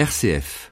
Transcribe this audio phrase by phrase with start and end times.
[0.00, 0.70] RCF.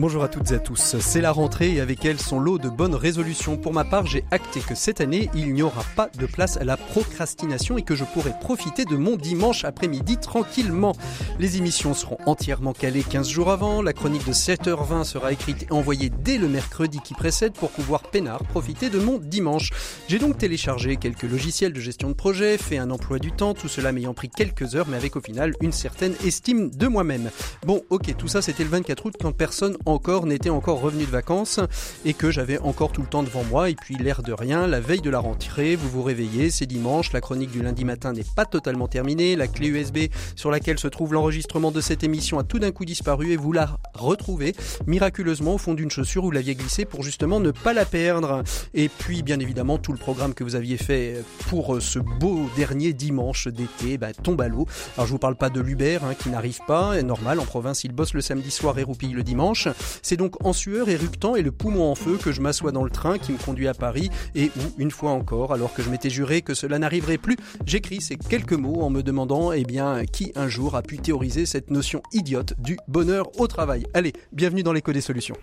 [0.00, 0.96] Bonjour à toutes et à tous.
[0.98, 3.58] C'est la rentrée et avec elle son lot de bonnes résolutions.
[3.58, 6.64] Pour ma part, j'ai acté que cette année, il n'y aura pas de place à
[6.64, 10.94] la procrastination et que je pourrai profiter de mon dimanche après-midi tranquillement.
[11.38, 13.82] Les émissions seront entièrement calées 15 jours avant.
[13.82, 18.04] La chronique de 7h20 sera écrite et envoyée dès le mercredi qui précède pour pouvoir
[18.04, 19.68] peinard profiter de mon dimanche.
[20.08, 23.68] J'ai donc téléchargé quelques logiciels de gestion de projet, fait un emploi du temps, tout
[23.68, 27.30] cela m'ayant pris quelques heures mais avec au final une certaine estime de moi-même.
[27.66, 31.10] Bon, ok, tout ça c'était le 24 août quand personne encore n'était encore revenu de
[31.10, 31.60] vacances
[32.04, 34.80] et que j'avais encore tout le temps devant moi et puis l'air de rien, la
[34.80, 38.24] veille de la rentrée, vous vous réveillez, c'est dimanche, la chronique du lundi matin n'est
[38.36, 39.98] pas totalement terminée, la clé USB
[40.36, 43.52] sur laquelle se trouve l'enregistrement de cette émission a tout d'un coup disparu et vous
[43.52, 44.54] la retrouvez
[44.86, 48.42] miraculeusement au fond d'une chaussure où vous l'aviez glissée pour justement ne pas la perdre.
[48.74, 52.92] Et puis bien évidemment tout le programme que vous aviez fait pour ce beau dernier
[52.92, 54.66] dimanche d'été bah, tombe à l'eau.
[54.96, 57.92] Alors je vous parle pas de l'Uber hein, qui n'arrive pas, normal en province il
[57.92, 59.68] bosse le samedi soir et roupille le dimanche.
[60.02, 62.90] C'est donc en sueur, éructant et le poumon en feu que je m'assois dans le
[62.90, 66.10] train qui me conduit à Paris et où, une fois encore, alors que je m'étais
[66.10, 70.32] juré que cela n'arriverait plus, j'écris ces quelques mots en me demandant, eh bien, qui
[70.34, 73.86] un jour a pu théoriser cette notion idiote du bonheur au travail.
[73.94, 75.36] Allez, bienvenue dans l'écho des solutions.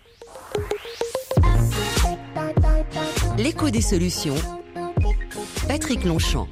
[3.38, 4.36] L'écho des solutions.
[5.68, 6.48] Patrick Longchamp.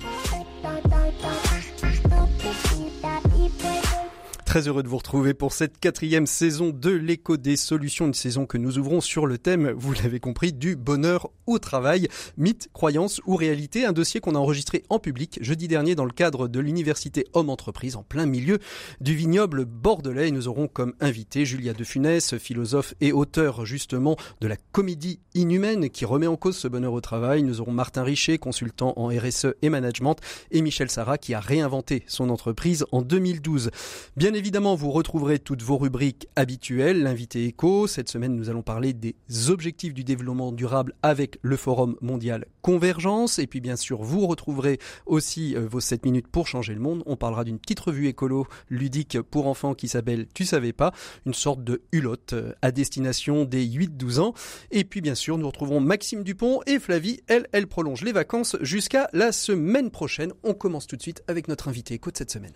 [4.56, 8.45] Très heureux de vous retrouver pour cette quatrième saison de l'écho des solutions, une saison
[8.45, 13.20] que nous ouvrons sur le thème, vous l'avez compris, du bonheur au travail, mythe, croyance
[13.26, 16.61] ou réalité, un dossier qu'on a enregistré en public jeudi dernier dans le cadre de
[16.61, 18.59] l'université Homme Entreprise en plein milieu
[19.02, 20.31] du vignoble bordelais.
[20.31, 25.89] nous aurons comme invité Julia de Funès, philosophe et auteur justement de la comédie inhumaine
[25.89, 27.44] qui remet en cause ce bonheur au travail.
[27.44, 30.16] Nous aurons Martin Richer, consultant en RSE et management,
[30.52, 33.70] et Michel Sarah qui a réinventé son entreprise en 2012.
[34.16, 37.88] Bien évidemment, Évidemment, vous retrouverez toutes vos rubriques habituelles, l'invité éco.
[37.88, 39.16] Cette semaine, nous allons parler des
[39.50, 43.39] objectifs du développement durable avec le Forum mondial Convergence.
[43.39, 47.02] Et puis, bien sûr, vous retrouverez aussi euh, vos 7 minutes pour changer le monde.
[47.08, 50.94] On parlera d'une petite revue écolo ludique pour enfants qui s'appelle Tu savais pas,
[51.26, 54.36] une sorte de hulotte euh, à destination des 8-12 ans.
[54.70, 57.20] Et puis, bien sûr, nous retrouverons Maxime Dupont et Flavie.
[57.26, 60.34] Elle, elle prolonge les vacances jusqu'à la semaine prochaine.
[60.44, 62.54] On commence tout de suite avec notre invité éco de cette semaine.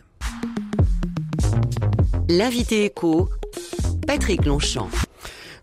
[2.27, 3.29] L'invité écho,
[4.05, 4.89] Patrick Longchamp.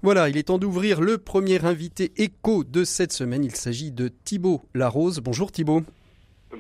[0.03, 3.45] Voilà, il est temps d'ouvrir le premier invité écho de cette semaine.
[3.45, 5.21] Il s'agit de Thibault Larose.
[5.21, 5.83] Bonjour Thibault.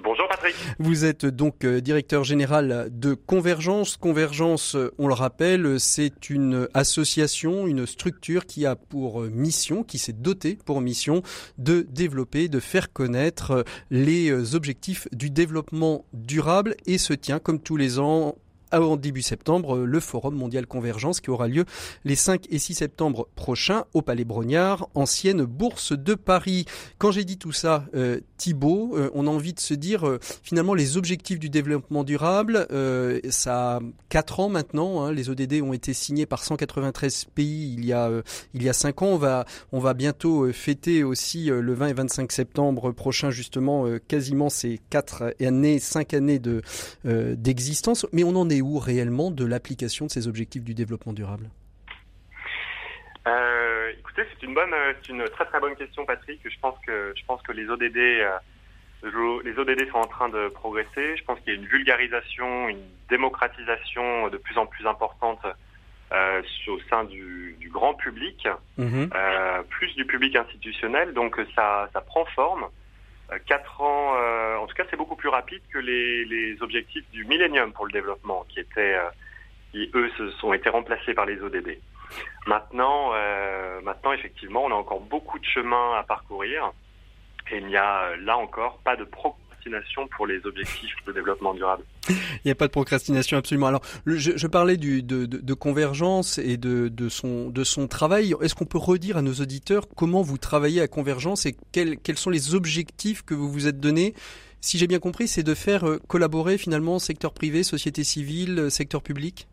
[0.03, 0.55] Bonjour Patrick.
[0.79, 3.97] Vous êtes donc euh, directeur général de Convergence.
[3.97, 9.85] Convergence, euh, on le rappelle, c'est une association, une structure qui a pour euh, mission,
[9.85, 11.23] qui s'est dotée pour mission
[11.59, 17.77] de développer, de faire connaître les objectifs du développement durable et se tient comme tous
[17.77, 18.35] les ans
[18.73, 21.65] en début septembre le Forum mondial convergence qui aura lieu
[22.05, 26.67] les 5 et 6 septembre prochains au Palais Brognard, ancienne bourse de Paris.
[26.99, 30.19] Quand j'ai dit tout ça, euh, Thibault, euh, on a envie de se dire euh,
[30.43, 35.63] finalement les objectifs du développement durable, euh, ça a 4 ans maintenant, hein, les ODD
[35.63, 38.11] ont été signés par 193 pays il y a
[38.55, 41.93] il y a 5 ans, on va on va bientôt fêter aussi le 20 et
[41.95, 46.63] 25 septembre prochain justement quasiment ces 4 années, 5 années de
[47.05, 51.49] d'existence, mais on en est réellement de l'application de ces objectifs du développement durable?
[53.27, 56.41] Euh, écoutez, c'est une bonne, c'est une très très bonne question, Patrick.
[56.45, 60.49] Je pense que je pense que les ODD, euh, les ODD sont en train de
[60.49, 61.17] progresser.
[61.17, 65.41] Je pense qu'il y a une vulgarisation, une démocratisation de plus en plus importante
[66.13, 68.47] euh, au sein du, du grand public,
[68.79, 71.13] euh, plus du public institutionnel.
[71.15, 72.67] Donc ça, ça prend forme.
[73.33, 77.09] Euh, quatre ans, euh, en tout cas, c'est beaucoup plus rapide que les, les, objectifs
[77.11, 79.09] du millénium pour le développement, qui étaient, euh,
[79.73, 81.79] qui eux, se sont été remplacés par les ODD.
[82.47, 83.11] Maintenant,
[83.83, 86.71] maintenant, effectivement, on a encore beaucoup de chemin à parcourir,
[87.51, 89.03] et il n'y a là encore pas de
[89.67, 91.85] procrastination pour les objectifs de développement durable.
[92.09, 93.67] Il n'y a pas de procrastination absolument.
[93.67, 97.89] Alors, je, je parlais du, de, de, de, convergence et de, de, son, de son
[97.89, 98.35] travail.
[98.41, 102.19] Est-ce qu'on peut redire à nos auditeurs comment vous travaillez à convergence et quels, quels
[102.19, 104.15] sont les objectifs que vous vous êtes donnés?
[104.61, 108.71] Si j'ai bien compris, c'est de faire euh, collaborer finalement secteur privé, société civile, euh,
[108.71, 109.47] secteur public?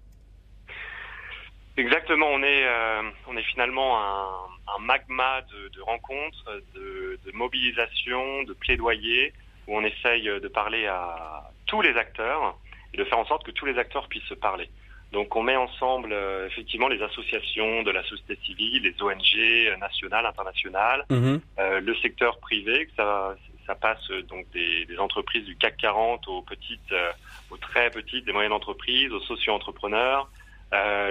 [1.77, 2.27] Exactement.
[2.27, 4.27] On est, euh, on est finalement un,
[4.75, 9.33] un magma de, de rencontres, de, de mobilisation, de plaidoyer
[9.68, 12.57] où on essaye de parler à tous les acteurs
[12.94, 14.69] et de faire en sorte que tous les acteurs puissent se parler.
[15.13, 20.25] Donc on met ensemble euh, effectivement les associations de la société civile, les ONG nationales,
[20.25, 21.39] internationales, Mhm.
[21.60, 23.36] euh, le secteur privé, que ça,
[23.68, 27.12] ça passe euh, donc des, des entreprises du CAC 40 aux petites, euh,
[27.51, 30.30] aux très petites, des moyennes entreprises, aux socio-entrepreneurs,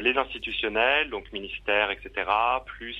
[0.03, 2.29] les institutionnels, donc ministères, etc.,
[2.67, 2.97] plus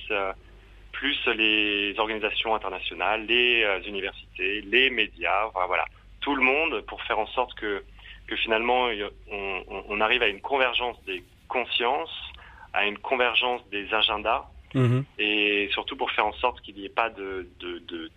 [1.03, 5.85] plus les organisations internationales, les euh, universités, les médias, voilà,
[6.21, 7.83] tout le monde pour faire en sorte que
[8.27, 8.87] que finalement
[9.29, 12.17] on, arrive à une convergence des consciences,
[12.71, 15.03] à une convergence des agendas Mhm.
[15.19, 17.49] et surtout pour faire en sorte qu'il n'y ait pas de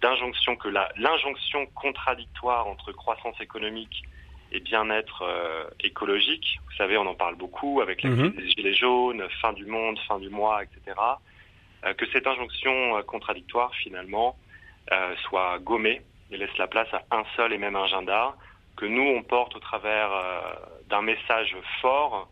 [0.00, 4.04] d'injonction que la l'injonction contradictoire entre croissance économique
[4.52, 6.48] et bien-être euh, écologique.
[6.68, 8.30] Vous savez, on en parle beaucoup avec la Mhm.
[8.30, 10.94] des gilets jaunes, fin du monde, fin du mois, etc.
[11.86, 14.36] euh, que cette injonction euh, contradictoire finalement
[14.92, 18.34] euh, soit gommée et laisse la place à un seul et même agenda
[18.76, 20.10] que nous on porte au travers
[20.88, 22.28] d'un message fort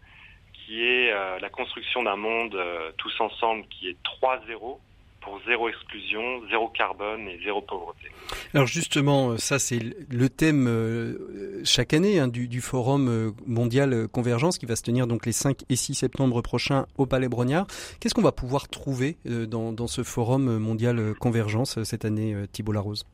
[0.52, 1.10] qui est
[1.40, 2.60] la construction d'un monde
[2.98, 4.78] tous ensemble qui est 3-0
[5.24, 8.10] pour zéro exclusion, zéro carbone et zéro pauvreté.
[8.52, 13.30] Alors justement, euh, ça c'est le thème euh, chaque année hein, du, du Forum euh,
[13.46, 17.28] mondial Convergence qui va se tenir donc les 5 et 6 septembre prochains au Palais
[17.28, 17.66] Brognard.
[18.00, 23.06] Qu'est-ce qu'on va pouvoir trouver dans, dans ce Forum mondial Convergence cette année, Thibault Larose?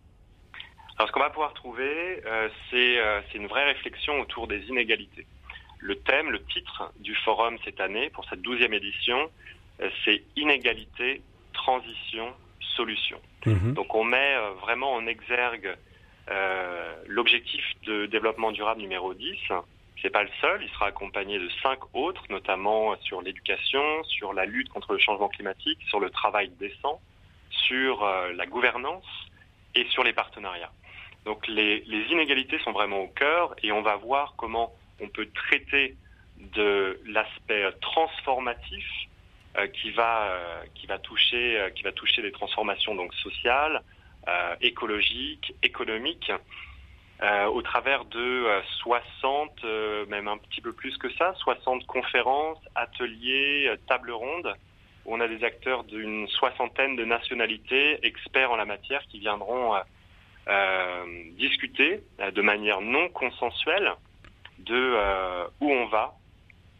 [0.98, 2.22] Alors ce qu'on va pouvoir trouver,
[2.70, 2.98] c'est
[3.34, 5.26] une vraie réflexion autour des inégalités.
[5.78, 9.30] Le thème, le titre du forum cette année, pour cette douzième édition,
[10.04, 12.32] c'est inégalité, transition,
[12.76, 13.20] solution.
[13.46, 13.74] Mhm.
[13.74, 15.76] Donc on met euh, vraiment en exergue
[16.30, 19.36] euh, l'objectif de développement durable numéro 10.
[20.02, 24.46] C'est pas le seul, il sera accompagné de cinq autres, notamment sur l'éducation, sur la
[24.46, 27.00] lutte contre le changement climatique, sur le travail décent,
[27.50, 29.04] sur euh, la gouvernance
[29.74, 30.72] et sur les partenariats.
[31.26, 35.28] Donc les, les inégalités sont vraiment au cœur et on va voir comment on peut
[35.34, 35.96] traiter
[36.38, 38.86] de l'aspect transformatif
[39.72, 43.82] qui va euh, qui va toucher euh, qui va toucher des transformations donc sociales,
[44.28, 46.32] euh, écologiques, économiques
[47.22, 51.86] euh, au travers de euh, 60 euh, même un petit peu plus que ça, 60
[51.86, 54.54] conférences, ateliers, euh, tables rondes.
[55.04, 59.74] Où on a des acteurs d'une soixantaine de nationalités experts en la matière qui viendront
[59.74, 59.80] euh,
[60.48, 61.04] euh,
[61.38, 63.92] discuter euh, de manière non consensuelle
[64.58, 66.16] de euh, où on va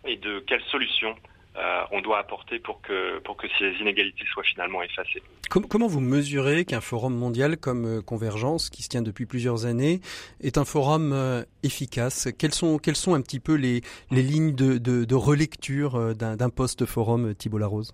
[0.05, 1.17] et de quelles solutions
[1.57, 5.23] euh, on doit apporter pour que pour que ces inégalités soient finalement effacées.
[5.51, 9.67] Com- comment vous mesurez qu'un forum mondial comme euh, Convergence, qui se tient depuis plusieurs
[9.67, 10.01] années,
[10.41, 12.29] est un forum euh, efficace?
[12.39, 13.81] Quelles sont, quelles sont un petit peu les,
[14.11, 17.93] les lignes de, de, de relecture euh, d'un d'un post-forum, Thibault Larose?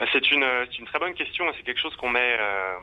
[0.00, 1.44] Euh, C'est une c'est une très bonne question.
[1.56, 2.74] C'est quelque chose qu'on met euh,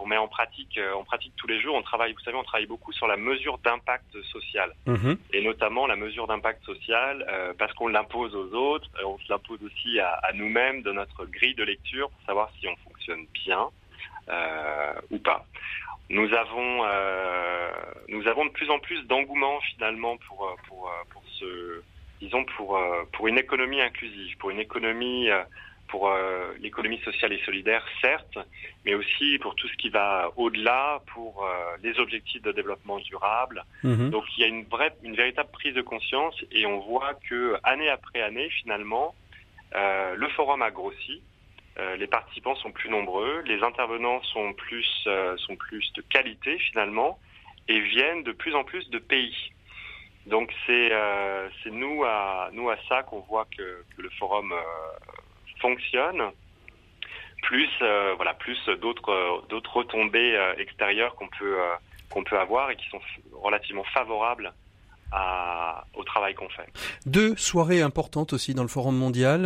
[0.00, 1.74] qu'on met en pratique euh, en pratique tous les jours.
[1.74, 5.18] On travaille, vous savez, on travaille beaucoup sur la mesure d'impact social Mhm.
[5.34, 9.30] et notamment la mesure d'impact social euh, parce qu'on l'impose aux autres, euh, on se
[9.30, 13.26] l'impose aussi à, à nous-mêmes de notre grille de lecture pour savoir si on fonctionne
[13.44, 13.68] bien
[14.30, 15.44] euh, ou pas.
[16.08, 17.70] Nous avons euh,
[18.08, 21.82] nous avons de plus en plus d'engouement finalement pour pour pour ce
[22.22, 22.78] disons pour
[23.12, 25.28] pour une économie inclusive, pour une économie
[25.90, 28.38] pour euh, l'économie sociale et solidaire, certes,
[28.84, 33.64] mais aussi pour tout ce qui va au-delà, pour euh, les objectifs de développement durable.
[33.82, 34.10] Mhm.
[34.10, 37.56] Donc il y a une vraie, une véritable prise de conscience et on voit que
[37.64, 39.14] année après année, finalement,
[39.74, 41.22] euh, le forum a grossi.
[41.98, 47.18] Les participants sont plus nombreux, les intervenants sont plus sont plus de qualité finalement
[47.68, 49.50] et viennent de plus en plus de pays.
[50.26, 55.19] Donc c'est euh, nous à nous à ça qu'on voit que, que le forum euh,
[55.60, 56.22] fonctionne.
[57.42, 61.74] Plus euh, voilà plus d'autres d'autres retombées euh, extérieures qu'on peut euh,
[62.10, 63.00] qu'on peut avoir et qui sont
[63.32, 64.52] relativement favorables
[65.96, 66.68] au travail qu'on fait.
[67.04, 69.40] Deux soirées importantes aussi dans le Forum mondial.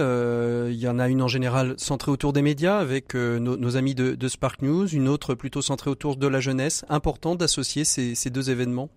[0.69, 4.29] Il y en a une en général centrée autour des médias avec nos, amis de,
[4.29, 6.85] Spark News, une autre plutôt centrée autour de la jeunesse.
[6.91, 8.91] Important d'associer ces deux événements?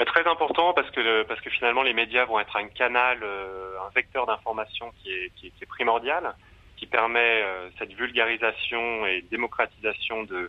[0.00, 3.76] Bah, très important parce que parce que finalement les médias vont être un canal, euh,
[3.86, 6.34] un vecteur d'information qui est, primordial,
[6.78, 10.48] qui permet euh, cette vulgarisation et démocratisation de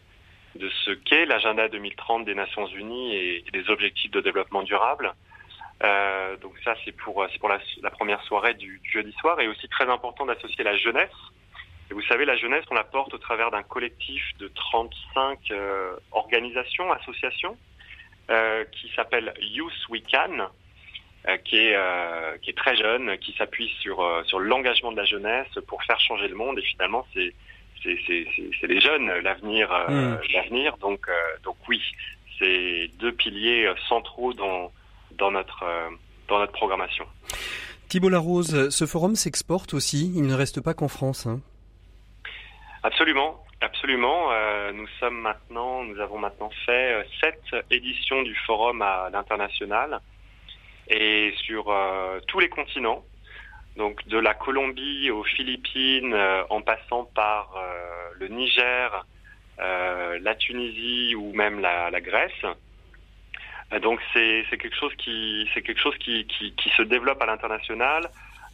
[0.56, 5.14] ce qu'est l'agenda 2030 des Nations Unies et, des objectifs de développement durable.
[5.84, 9.90] Euh, donc ça c'est pour pour la, première soirée du, jeudi soir et aussi très
[9.90, 11.20] important d'associer la jeunesse.
[11.90, 15.98] Et vous savez la jeunesse on la porte au travers d'un collectif de 35 euh,
[16.14, 17.58] organisations, associations
[18.72, 20.48] qui s'appelle Youth We Can,
[21.28, 24.98] euh, qui est euh, qui est très jeune, qui s'appuie sur euh, sur l'engagement de
[24.98, 26.58] la jeunesse pour faire changer le monde.
[26.60, 27.34] Et finalement, c'est
[27.84, 30.20] c'est c'est c'est- c'est les jeunes l'avenir euh, Mm.
[30.34, 30.78] l'avenir.
[30.78, 31.82] Donc euh, donc oui,
[32.40, 34.72] c'est deux piliers euh, centraux dans
[35.18, 35.90] dans notre euh,
[36.28, 37.06] dans notre programmation.
[37.90, 41.28] Thibault Larose, ce forum s'exporte aussi, il ne reste pas qu'en France.
[41.28, 41.42] Hein.
[42.84, 44.32] Absolument, absolument.
[44.32, 50.00] Euh, nous sommes maintenant, nous avons maintenant fait euh, sept éditions du forum à l'international
[50.88, 53.04] et sur euh, tous les continents.
[53.78, 56.14] Donc de la Colombie aux Philippines,
[56.50, 57.56] en passant par
[58.20, 59.06] le Niger,
[59.58, 62.44] la Tunisie ou même la, la Grèce.
[63.74, 67.26] Euh, donc c'est quelque chose qui c'est quelque chose qui, qui, qui, se développe à
[67.26, 68.10] l'international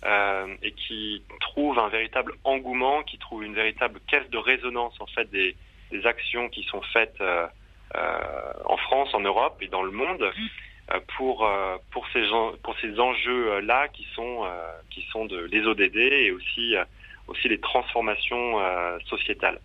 [0.06, 5.08] euh, et qui trouve un véritable engouement, qui trouve une véritable caisse de résonance en
[5.08, 5.56] fait des,
[5.92, 7.48] des actions qui sont faites euh,
[7.96, 11.50] euh en France, en Europe et dans le monde euh, pour
[11.92, 12.24] pour ces
[12.64, 14.46] pour ces enjeux là qui sont
[14.92, 16.76] qui sont de les ODD et aussi
[17.28, 19.60] aussi les transformations euh, sociétales.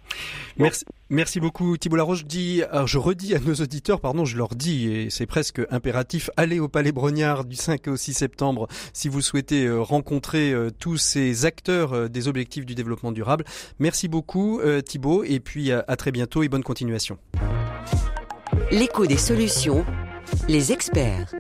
[0.57, 2.21] Merci, merci beaucoup Thibault Larose.
[2.21, 5.61] Je, dis, alors je redis à nos auditeurs, pardon, je leur dis, et c'est presque
[5.71, 10.53] impératif, allez au Palais Brognard du 5 au 6 septembre si vous souhaitez euh, rencontrer
[10.53, 13.45] euh, tous ces acteurs des objectifs du développement durable.
[13.79, 17.19] Merci beaucoup Thibault, et puis à très bientôt et bonne continuation.
[18.71, 19.85] L'écho des solutions,
[20.49, 21.33] les experts.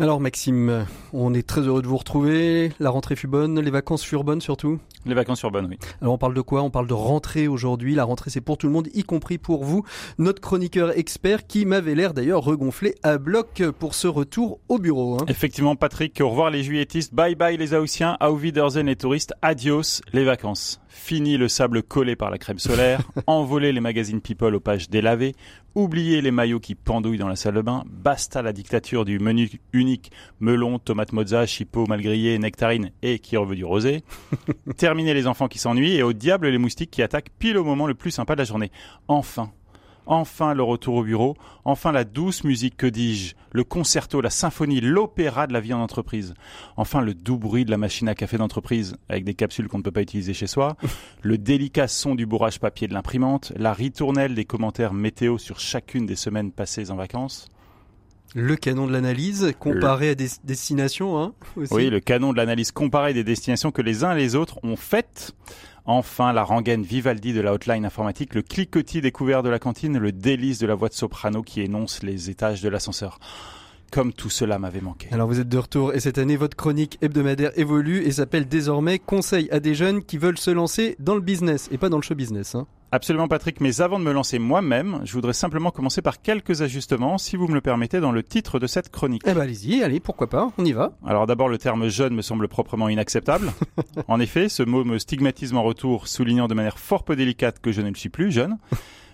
[0.00, 2.72] Alors Maxime, on est très heureux de vous retrouver.
[2.80, 5.78] La rentrée fut bonne, les vacances furent bonnes surtout Les vacances furent bonnes, oui.
[6.02, 6.62] Alors on parle de quoi?
[6.62, 7.94] On parle de rentrée aujourd'hui.
[7.94, 9.84] La rentrée c'est pour tout le monde, y compris pour vous,
[10.18, 15.18] notre chroniqueur expert qui m'avait l'air d'ailleurs regonflé à bloc pour ce retour au bureau.
[15.20, 15.26] Hein.
[15.28, 20.00] Effectivement Patrick, au revoir les juilletistes, bye bye les Haussiens, auf Wiedersehen les touristes, adios
[20.12, 20.80] les vacances.
[20.88, 25.34] Fini le sable collé par la crème solaire, envoler les magazines People aux pages délavées,
[25.74, 29.50] oublier les maillots qui pendouillent dans la salle de bain, basta la dictature du menu
[29.72, 30.12] unique.
[30.40, 34.04] Melon, tomate mozza, chipot mal grillé, nectarine et qui reveut du rosé,
[34.76, 37.86] terminer les enfants qui s'ennuient et au diable les moustiques qui attaquent pile au moment
[37.86, 38.70] le plus sympa de la journée.
[39.08, 39.50] Enfin,
[40.06, 44.80] Enfin le retour au bureau, enfin la douce musique, que dis-je, le concerto, la symphonie,
[44.80, 46.34] l'opéra de la vie en entreprise,
[46.76, 49.82] enfin le doux bruit de la machine à café d'entreprise avec des capsules qu'on ne
[49.82, 50.76] peut pas utiliser chez soi,
[51.22, 56.06] le délicat son du bourrage papier de l'imprimante, la ritournelle des commentaires météo sur chacune
[56.06, 57.48] des semaines passées en vacances.
[58.34, 61.34] Le canon de l'analyse comparé à des destinations, hein,
[61.70, 64.76] Oui, le canon de l'analyse comparé des destinations que les uns et les autres ont
[64.76, 65.32] faites.
[65.86, 70.10] Enfin, la rengaine Vivaldi de la hotline informatique, le cliquetis découvert de la cantine, le
[70.10, 73.20] délice de la voix de soprano qui énonce les étages de l'ascenseur
[73.94, 75.06] comme tout cela m'avait manqué.
[75.12, 78.98] Alors vous êtes de retour et cette année votre chronique hebdomadaire évolue et s'appelle désormais
[78.98, 82.02] Conseil à des jeunes qui veulent se lancer dans le business et pas dans le
[82.02, 82.56] show business.
[82.56, 82.66] Hein.
[82.90, 87.18] Absolument Patrick, mais avant de me lancer moi-même, je voudrais simplement commencer par quelques ajustements,
[87.18, 89.22] si vous me le permettez, dans le titre de cette chronique.
[89.26, 90.92] Eh ben allez-y, allez, pourquoi pas, on y va.
[91.06, 93.52] Alors d'abord, le terme jeune me semble proprement inacceptable.
[94.08, 97.70] en effet, ce mot me stigmatise en retour, soulignant de manière fort peu délicate que
[97.70, 98.58] je ne le suis plus jeune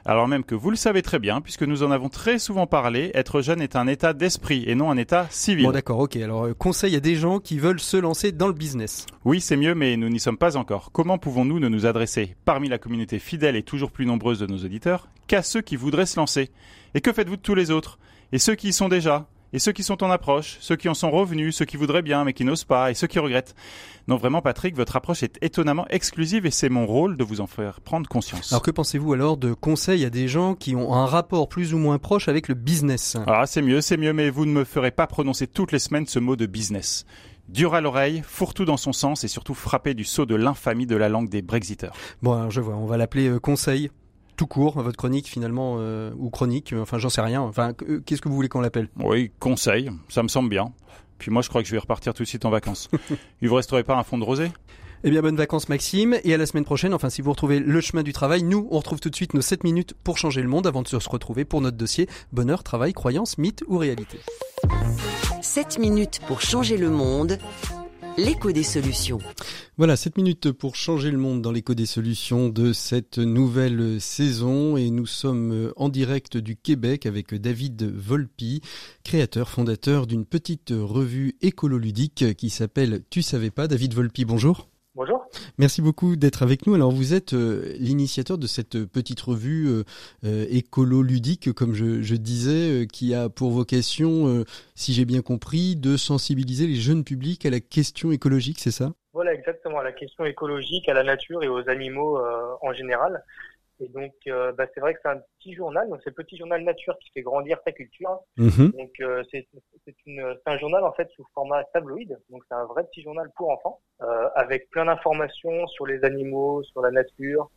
[0.05, 3.11] alors même que vous le savez très bien, puisque nous en avons très souvent parlé,
[3.15, 5.67] être jeune est un état d'esprit et non un état civil.
[5.67, 6.17] Bon d'accord, ok.
[6.17, 9.07] Alors euh, conseil à des gens qui veulent se lancer dans le business.
[9.25, 10.91] Oui, c'est mieux, mais nous n'y sommes pas encore.
[10.93, 14.59] Comment pouvons-nous ne nous adresser, parmi la communauté fidèle et toujours plus nombreuse de nos
[14.59, 16.51] auditeurs, qu'à ceux qui voudraient se lancer?
[16.95, 17.99] Et que faites-vous de tous les autres?
[18.33, 19.27] Et ceux qui y sont déjà?
[19.53, 22.25] Et ceux qui sont en approche, ceux qui en sont revenus, ceux qui voudraient bien
[22.25, 23.55] mais qui n'osent pas, et ceux qui regrettent.
[24.09, 27.47] Non, vraiment, Patrick, votre approche est étonnamment exclusive et c'est mon rôle de vous en
[27.47, 28.53] faire prendre conscience.
[28.53, 31.79] Alors que pensez-vous alors de conseils à des gens qui ont un rapport plus ou
[31.79, 33.17] moins proche avec le business?
[33.27, 36.07] Ah, c'est mieux, c'est mieux, mais vous ne me ferez pas prononcer toutes les semaines
[36.07, 37.05] ce mot de business
[37.51, 40.97] dur à l'oreille, fourre-tout dans son sens et surtout frappé du sceau de l'infamie de
[40.97, 41.95] la langue des Brexiteurs.
[42.23, 43.91] Bon, alors je vois, on va l'appeler euh, conseil
[44.41, 47.43] tout court, votre chronique finalement, euh, ou chronique, enfin j'en sais rien.
[47.43, 47.75] Enfin,
[48.07, 48.89] qu'est-ce que vous voulez qu'on l'appelle?
[48.99, 50.73] Oui, conseil, ça me semble bien.
[51.19, 52.89] Puis moi je crois que je vais repartir tout de suite en vacances.
[53.43, 54.51] Il vous resterait pas un fond de rosé
[55.03, 57.81] eh bien, bonnes vacances Maxime, et à la semaine prochaine, enfin si vous retrouvez le
[57.81, 60.49] chemin du travail, nous, on retrouve tout de suite nos 7 minutes pour changer le
[60.49, 64.21] monde avant de se retrouver pour notre dossier Bonheur, travail, croyance, mythe ou réalité.
[65.41, 67.39] 7 minutes pour changer le monde,
[68.17, 69.19] l'écho des solutions.
[69.77, 74.77] Voilà, 7 minutes pour changer le monde dans l'écho des solutions de cette nouvelle saison
[74.77, 78.61] et nous sommes en direct du Québec avec David Volpi,
[79.05, 83.69] créateur, fondateur d'une petite revue écololudique qui s'appelle Tu savais pas?
[83.69, 84.70] David Volpi, bonjour.
[84.97, 85.25] Bonjour.
[85.57, 86.75] Merci beaucoup d'être avec nous.
[86.75, 89.85] Alors vous êtes euh, l'initiateur de cette petite revue euh,
[90.25, 94.45] euh, écolo-ludique, comme je, disais, qui a pour vocation,
[94.75, 98.93] si j'ai bien compris, de sensibiliser les jeunes publics à la question écologique, c'est ça?
[99.13, 102.19] Voilà, exactement, à la question écologique, à la nature et aux animaux
[102.61, 103.23] en général.
[103.81, 106.37] Et donc, euh, bah, c'est vrai que c'est un petit journal, donc c'est le petit
[106.37, 108.19] journal nature qui fait grandir sa culture.
[108.37, 108.73] Mhm.
[108.73, 109.47] Donc, euh, c'est
[110.47, 113.81] un journal en fait sous format tabloïd, donc c'est un vrai petit journal pour enfants,
[114.03, 117.51] euh, avec plein d'informations sur les animaux, sur la nature.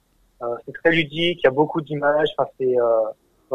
[0.66, 2.28] C'est très ludique, il y a beaucoup d'images.
[2.38, 2.76] Enfin, c'est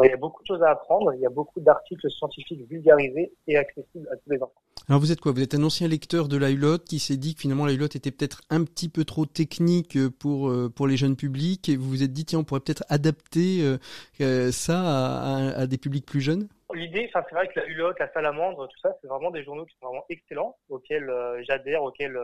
[0.01, 3.31] il y a beaucoup de choses à apprendre, il y a beaucoup d'articles scientifiques vulgarisés
[3.47, 4.61] et accessibles à tous les enfants.
[4.89, 5.31] Alors vous êtes quoi?
[5.33, 8.41] Vous êtes un ancien lecteur de la qui s'est dit que finalement la était peut-être
[8.49, 12.11] un petit peu trop technique pour euh, pour les jeunes publics et vous vous êtes
[12.11, 13.77] dit tiens on pourrait peut-être adapter euh,
[14.19, 16.49] euh, ça à, à, des publics plus jeunes?
[16.73, 19.65] L'idée, enfin c'est vrai que la Hulotte, la Salamandre, tout ça, c'est vraiment des journaux
[19.67, 21.11] qui sont vraiment excellents, auxquels
[21.47, 22.17] j'adhère, auxquels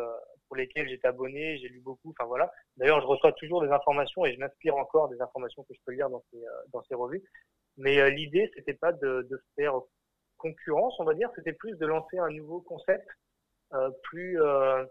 [0.48, 2.52] pour lesquels j'étais abonné, j'ai lu beaucoup, enfin voilà.
[2.78, 5.94] D'ailleurs, je reçois toujours des informations et je m'inspire encore des informations que je peux
[5.94, 6.40] lire dans ces
[6.74, 7.24] dans ces revues.
[7.78, 9.76] Mais l'idée, c'était pas de, de faire
[10.46, 13.08] concurrence, on va dire, c'était plus de lancer un nouveau concept
[13.74, 14.86] euh, plus euh,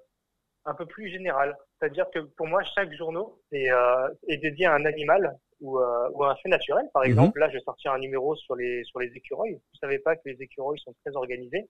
[0.65, 1.57] un peu plus général.
[1.79, 6.25] C'est-à-dire que pour moi, chaque journal est, euh, est dédié à un animal ou, ou
[6.25, 6.87] à un fait naturel.
[6.93, 7.11] Par mhm.
[7.11, 9.55] exemple, là, je vais sortir un numéro sur les sur les écureuils.
[9.55, 11.69] Vous savez pas que les écureuils sont très organisés.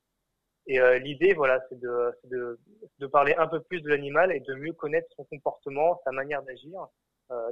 [0.66, 2.58] Et l'idée, voilà, c'est de, de,
[2.98, 6.42] de parler un peu plus de l'animal et de mieux connaître son comportement, sa manière
[6.42, 6.86] d'agir,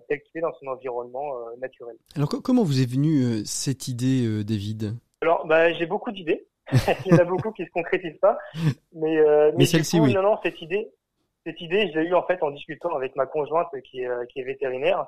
[0.08, 1.94] tel qu'il est dans son environnement naturel.
[2.16, 4.94] Alors, comment vous est venue cette idée, David?
[5.22, 6.46] Alors, bah, j'ai beaucoup d'idées.
[7.06, 8.38] Il y en a beaucoup qui se concrétisent pas.
[8.92, 10.12] Mais, euh, mais, celle-ci, oui.
[10.12, 10.92] Non, non, cette idée,
[11.46, 14.40] cette idée, je l'ai eue en fait en discutant avec ma conjointe qui est, qui
[14.40, 15.06] est vétérinaire.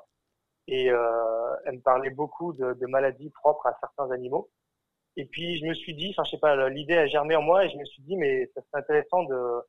[0.67, 4.49] Et euh, elle me parlait beaucoup de, de, maladies propres à certains animaux.
[5.17, 7.65] Et puis je me suis dit, enfin je sais pas, l'idée a germé en moi
[7.65, 9.61] et je me suis dit, mais ça serait intéressant de,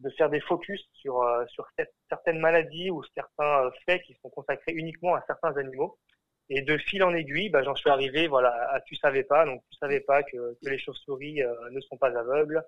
[0.00, 1.66] de faire des focus sur, euh, sur
[2.08, 5.98] certaines maladies ou certains faits qui sont consacrés uniquement à certains animaux.
[6.50, 9.46] Et de fil en aiguille, bah, j'en suis arrivé voilà, à Tu savais pas.
[9.46, 12.62] Donc, tu savais pas que, que les chauves-souris euh, ne sont pas aveugles.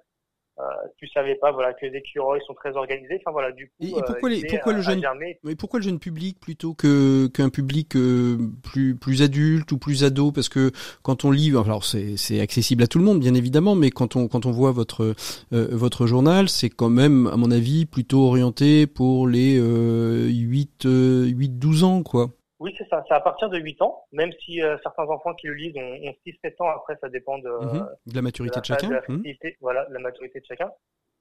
[0.59, 0.62] Euh,
[0.97, 3.18] tu savais pas voilà que les écureuils sont très organisés.
[3.21, 3.73] Enfin voilà, du coup.
[3.83, 5.02] Et, pourquoi, les, pourquoi le jeune,
[5.42, 10.02] mais pourquoi le jeune public plutôt que qu'un public euh, plus plus adulte ou plus
[10.02, 10.33] ado?
[10.33, 10.71] Parce que
[11.02, 14.16] quand on lit, alors c'est c'est accessible à tout le monde bien évidemment, mais quand
[14.16, 15.14] on quand on voit votre
[15.52, 21.59] euh, votre journal, c'est quand même à mon avis plutôt orienté pour les 8 8
[21.59, 22.30] 12 ans quoi.
[22.58, 23.04] Oui, c'est ça.
[23.06, 26.14] C'est à partir de 8 ans, même si euh, certains enfants qui le lisent ont,
[26.26, 26.68] 6-7 ans.
[26.68, 27.88] Après, ça dépend de, mhm.
[28.14, 28.88] la maturité de, chacun.
[28.88, 29.22] De mhm.
[29.60, 30.70] Voilà, la maturité de chacun.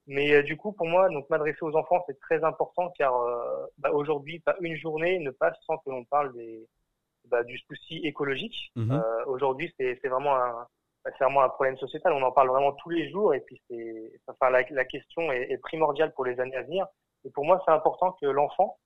[0.06, 3.66] Mais euh, du coup, pour moi, donc m'adresser aux enfants, c'est très important car euh,
[3.78, 6.66] bah, aujourd'hui, pas une journée ne passe sans que l'on parle des,
[7.26, 8.72] bah, du souci écologique.
[8.76, 9.02] Mhm.
[9.26, 10.66] aujourd'hui, c'est vraiment un
[11.04, 12.12] bah, c'est vraiment un problème sociétal.
[12.14, 15.50] On en parle vraiment tous les jours et puis c'est, enfin, la, la question est,
[15.50, 16.86] est, primordiale pour les années à venir.
[17.24, 18.78] Et pour moi, c'est important que l'enfant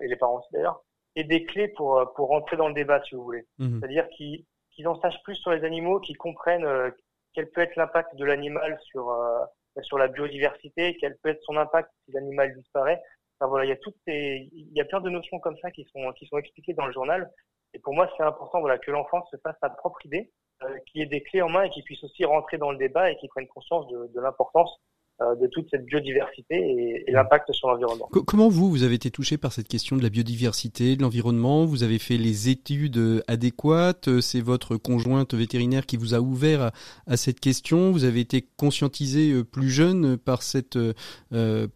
[0.00, 0.80] et les parents aussi d'ailleurs
[1.16, 3.44] et des clés pour, euh, pour rentrer dans le débat, si vous voulez.
[3.58, 3.80] Mhm.
[3.80, 4.44] C'est-à-dire qu'ils
[4.86, 6.90] en sachent plus sur les animaux, qu'ils comprennent euh,
[7.32, 9.40] quel peut être l'impact de l'animal sur, euh,
[9.82, 13.02] sur la biodiversité, quel peut être son impact si l'animal disparaît.
[13.38, 15.70] Enfin, voilà, il y a toutes ces, il y a plein de notions comme ça
[15.70, 17.30] qui sont, qui sont expliquées dans le journal.
[17.74, 20.30] Et pour moi, c'est important, voilà, que l'enfant se fasse sa propre idée,
[20.62, 23.10] euh, qu'il ait des clés en main et qu'il puisse aussi rentrer dans le débat
[23.10, 24.80] et qu'il prenne conscience de, de l'importance
[25.20, 28.08] de toute cette biodiversité et, l'impact sur l'environnement.
[28.26, 31.64] Comment vous, vous avez été touché par cette question de la biodiversité, de l'environnement?
[31.64, 34.08] Vous avez fait les études euh, adéquates?
[34.08, 36.70] Euh, C'est votre conjointe vétérinaire qui vous a ouvert
[37.06, 40.78] à, cette question Vous avez été conscientisé plus jeune par, cette,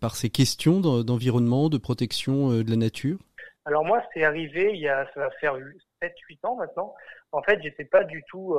[0.00, 3.18] par ces questions d'environnement, de protection de la nature?
[3.64, 5.57] Alors moi, c'est arrivé il y a, ça va faire
[6.03, 6.11] 7-8
[6.44, 6.94] ans maintenant.
[7.33, 8.57] En fait, j'étais pas du tout,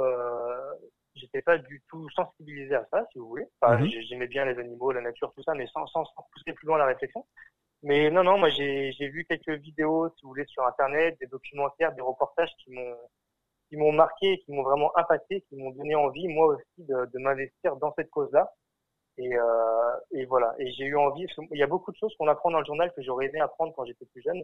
[1.15, 3.47] j'étais pas du tout sensibilisé à ça, si vous voulez.
[3.61, 3.87] Mhm.
[4.07, 6.85] J'aimais bien les animaux, la nature, tout ça, mais sans, sans, pousser plus loin la
[6.85, 7.25] réflexion.
[7.83, 11.93] Mais non, non, moi j'ai vu quelques vidéos, si vous voulez, sur Internet, des documentaires,
[11.93, 12.95] des reportages qui m'ont
[13.71, 17.19] qui m'ont marqué, qui m'ont vraiment impacté, qui m'ont donné envie, moi aussi, de, de
[17.19, 18.51] m'investir dans cette cause-là.
[19.17, 20.53] Et, euh, et voilà.
[20.59, 21.25] Et j'ai eu envie.
[21.51, 23.73] Il y a beaucoup de choses qu'on apprend dans le journal que j'aurais aimé apprendre
[23.73, 24.43] quand j'étais plus jeune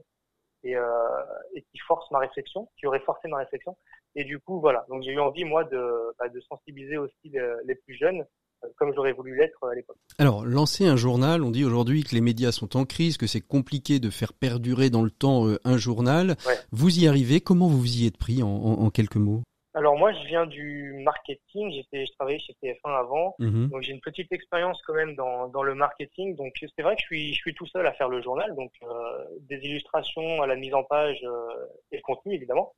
[0.63, 1.23] et, euh,
[1.55, 3.75] et qui forcent ma réflexion, qui auraient forcé ma réflexion.
[4.17, 4.83] Et du coup, voilà.
[4.89, 5.79] Donc j'ai eu envie, moi, de,
[6.17, 7.31] bah, de sensibiliser aussi
[7.65, 8.25] les, plus jeunes
[8.63, 9.97] euh, comme j'aurais voulu l'être à l'époque.
[10.17, 13.41] Alors, lancer un journal, on dit aujourd'hui que les médias sont en crise, que c'est
[13.41, 16.35] compliqué de faire perdurer dans le temps euh, un journal.
[16.71, 19.43] Vous y arrivez, comment vous y êtes pris en, en, quelques mots?
[19.75, 21.71] Alors moi, je viens du marketing.
[21.71, 25.47] J'étais, je travaillais chez TF1 avant, mmh donc j'ai une petite expérience quand même dans,
[25.49, 26.35] dans le marketing.
[26.35, 28.71] Donc c'est vrai que je suis, je suis tout seul à faire le journal, donc
[28.81, 32.73] euh, des illustrations à la mise en page euh, et le contenu évidemment.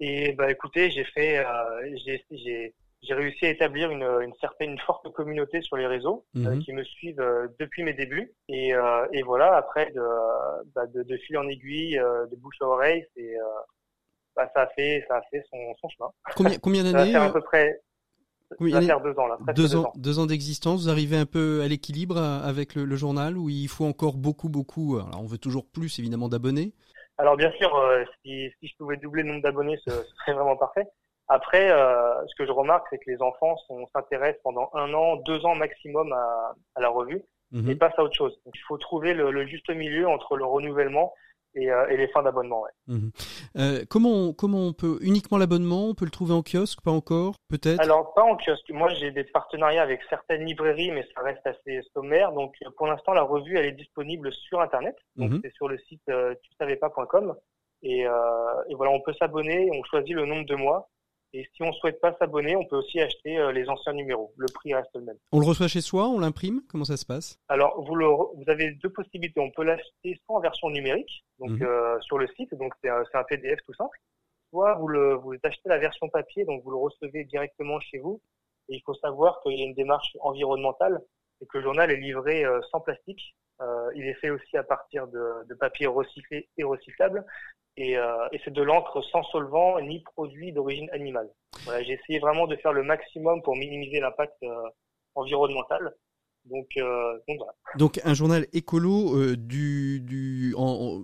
[0.00, 4.78] Et bah écoutez, j'ai fait, euh, j'ai, j'ai, réussi à établir une, une certaine, une
[4.80, 6.58] forte communauté sur les réseaux euh, mhm.
[6.58, 8.34] qui me suivent euh, depuis mes débuts.
[8.48, 10.02] Et, euh, et voilà, après de,
[10.74, 13.36] bah, de, de, fil en aiguille, de bouche à oreille, c'est,
[14.34, 16.10] bah, ça a fait, ça a fait son, son chemin.
[16.34, 17.80] Combien, combien d'années Ça va faire à peu près.
[18.50, 19.38] ça va faire deux ans là.
[19.54, 20.82] Deux ans, deux ans d'existence.
[20.82, 24.50] Vous arrivez un peu à l'équilibre avec le, le, journal où il faut encore beaucoup,
[24.50, 24.98] beaucoup.
[24.98, 26.74] Alors on veut toujours plus évidemment d'abonnés.
[27.18, 30.56] Alors bien sûr, euh, si, si, je pouvais doubler le nombre d'abonnés, ce, serait vraiment
[30.56, 30.86] parfait.
[31.28, 33.56] Après, euh, ce que je remarque, c'est que les enfants
[33.94, 37.70] s'intéressent pendant un an, deux ans maximum à, à la revue mhm.
[37.70, 38.38] et passent à autre chose.
[38.44, 41.12] Donc, il faut trouver le, le, juste milieu entre le renouvellement
[41.56, 42.64] et, les fins d'abonnement.
[42.86, 43.10] Mhm.
[43.88, 47.80] comment, comment on peut uniquement l'abonnement On peut le trouver en kiosque Pas encore Peut-être?
[47.80, 48.70] Alors pas en kiosque.
[48.70, 52.32] Moi j'ai des partenariats avec certaines librairies, mais ça reste assez sommaire.
[52.32, 54.96] Donc pour l'instant la revue elle est disponible sur internet.
[55.16, 55.40] Donc mhm.
[55.42, 57.34] c'est sur le site tu savais pas.com.
[57.82, 59.70] Et, et voilà, on peut s'abonner.
[59.72, 60.88] On choisit le nombre de mois.
[61.36, 64.32] Et si on ne souhaite pas s'abonner, on peut aussi acheter euh, les anciens numéros.
[64.38, 65.18] Le prix reste le même.
[65.32, 67.38] On le reçoit chez soi, on l'imprime Comment ça se passe?
[67.48, 69.38] Alors, vous, le, vous avez deux possibilités.
[69.38, 71.62] On peut l'acheter soit en version numérique, donc mhm.
[71.62, 73.98] euh, sur le site, donc c'est un, un, PDF tout simple.
[74.48, 78.18] Soit vous, le, vous achetez la version papier, donc vous le recevez directement chez vous.
[78.70, 81.02] Et il faut savoir qu'il y a une démarche environnementale
[81.40, 83.34] et que le journal est livré euh, sans plastique.
[83.60, 87.24] Euh, il est fait aussi à partir de, de papier recyclé et recyclable.
[87.78, 91.30] Euh, et, c'est de l'encre sans solvant ni produit d'origine animale.
[91.64, 94.44] Voilà, j'ai essayé vraiment de faire le maximum pour minimiser l'impact
[95.14, 95.94] environnemental.
[96.46, 97.52] Donc, euh, donc, voilà.
[97.76, 101.02] Donc un journal écolo du, du en,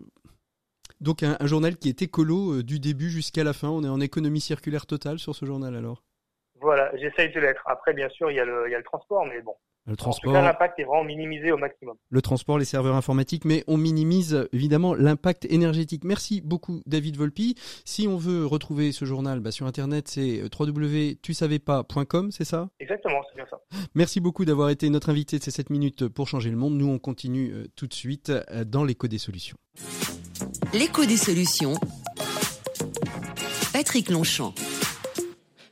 [1.01, 3.69] donc un, journal qui est écolo du début jusqu'à la fin.
[3.69, 6.03] On est en économie circulaire totale sur ce journal alors?
[6.61, 7.65] Voilà, j'essaye de l'être.
[7.67, 9.97] Après, bien sûr, il y a le, il y a le transport, mais bon, le
[9.97, 10.33] transport.
[10.33, 11.97] l'impact est vraiment minimisé au maximum.
[12.09, 16.05] Le transport, les serveurs informatiques, mais on minimise évidemment l'impact énergétique.
[16.05, 17.57] Merci beaucoup, David Volpi.
[17.85, 22.69] Si on veut retrouver ce journal bah, sur Internet, c'est www.tusavais-pas.com, c'est ça?
[22.79, 23.61] Exactement, c'est bien ça.
[23.95, 26.75] Merci beaucoup d'avoir été notre invité de ces 7 minutes pour changer le monde.
[26.75, 29.57] Nous, on continue euh, tout de suite euh, dans l'écho des solutions.
[30.73, 31.75] L'écho des solutions.
[33.73, 34.55] Patrick Longchamp.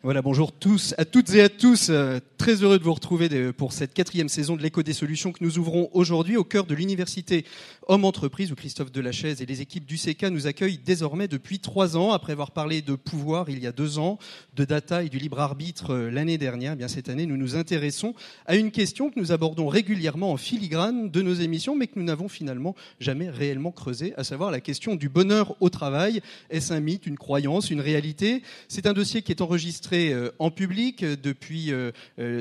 [0.03, 1.91] Voilà, bonjour tous, à toutes et à tous.
[1.91, 5.45] Euh, très heureux de vous retrouver pour cette quatrième saison de l'écho des solutions que
[5.45, 7.45] nous ouvrons aujourd'hui au cœur de l'université
[7.87, 11.99] Homme Entreprise où Christophe Delachaise et les équipes du CK nous accueillent désormais depuis trois
[11.99, 14.19] ans après avoir parlé de pouvoir il y a deux ans,
[14.57, 16.73] de data et du libre arbitre euh, l'année dernière.
[16.73, 18.15] Eh bien cette année, nous nous intéressons
[18.47, 22.07] à une question que nous abordons régulièrement en filigrane de nos émissions, mais que nous
[22.07, 26.23] n'avons finalement jamais réellement creusé, à savoir la question du bonheur au travail.
[26.49, 28.41] Est-ce un mythe, une croyance, une réalité?
[28.69, 31.73] C'est un dossier qui est enregistré euh, en public depuis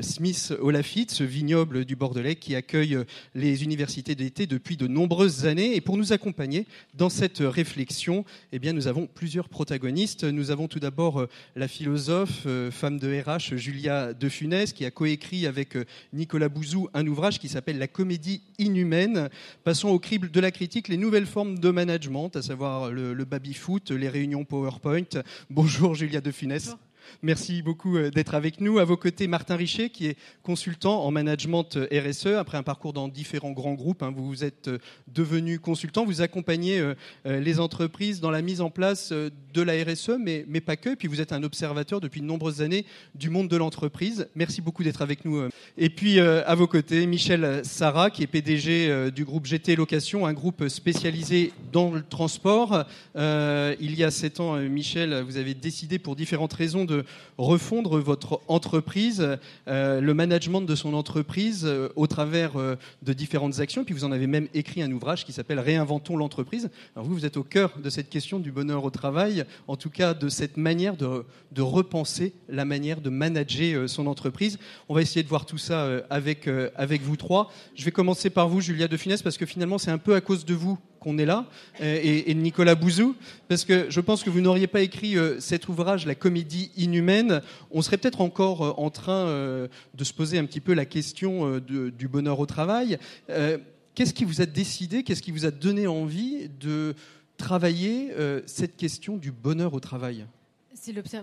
[0.02, 2.98] Smith Olafite, ce vignoble du Bordelais qui accueille
[3.34, 5.74] les universités d'été depuis de nombreuses années.
[5.74, 10.24] Et pour nous accompagner dans cette réflexion, eh bien, nous avons plusieurs protagonistes.
[10.24, 14.84] Nous avons tout d'abord euh, la philosophe, euh, femme de RH, Julia De Funès, qui
[14.84, 19.28] a coécrit avec euh, Nicolas Bouzou un ouvrage qui s'appelle La comédie inhumaine.
[19.64, 23.24] Passons au crible de la critique, les nouvelles formes de management, à savoir le, le
[23.24, 25.22] baby-foot, les réunions PowerPoint.
[25.50, 26.76] Bonjour Julia De Funès.
[27.22, 28.78] Merci beaucoup euh, d'être avec nous.
[28.78, 32.26] À vos côtés, Martin Richer, qui est consultant en management euh, RSE.
[32.26, 36.04] Après un parcours dans différents grands groupes, hein, vous êtes euh, devenu consultant.
[36.04, 36.82] Vous accompagnez
[37.24, 40.90] les entreprises dans la mise en place de la RSE, mais, mais pas que.
[40.90, 44.28] Et puis vous êtes un observateur depuis de nombreuses années du monde de l'entreprise.
[44.34, 45.48] Merci beaucoup d'être avec nous.
[45.76, 50.32] Et puis à vos côtés, Michel Sarah, qui est PDG du groupe GT Location, un
[50.32, 52.84] groupe spécialisé dans le transport.
[53.16, 56.99] il y a sept ans, Michel, vous avez décidé pour différentes raisons de
[57.38, 59.26] refondre votre entreprise,
[59.68, 63.84] euh, le management de son entreprise euh, au travers euh, de différentes actions.
[63.84, 66.70] Puis vous en avez même écrit un ouvrage qui s'appelle Réinventons l'entreprise.
[66.94, 69.90] Alors vous, vous êtes au cœur de cette question du bonheur au travail, en tout
[69.90, 71.24] cas de cette manière de,
[71.58, 74.58] repenser la manière de manager son entreprise.
[74.88, 77.52] On va essayer de voir tout ça avec, avec vous trois.
[77.74, 80.20] Je vais commencer par vous, Julia De Finesse, parce que finalement c'est un peu à
[80.20, 81.46] cause de vous qu'on est là,
[81.80, 83.16] et, Nicolas Bouzou,
[83.48, 87.40] parce que je pense que vous n'auriez pas écrit euh, cet ouvrage, La comédie inhumaine,
[87.70, 90.84] on serait peut-être encore euh, en train euh, de se poser un petit peu la
[90.84, 92.98] question du bonheur au travail.
[93.94, 96.94] Qu'est-ce qui vous a décidé, qu'est-ce qui vous a donné envie de
[97.36, 98.12] travailler
[98.46, 100.26] cette question du bonheur au travail?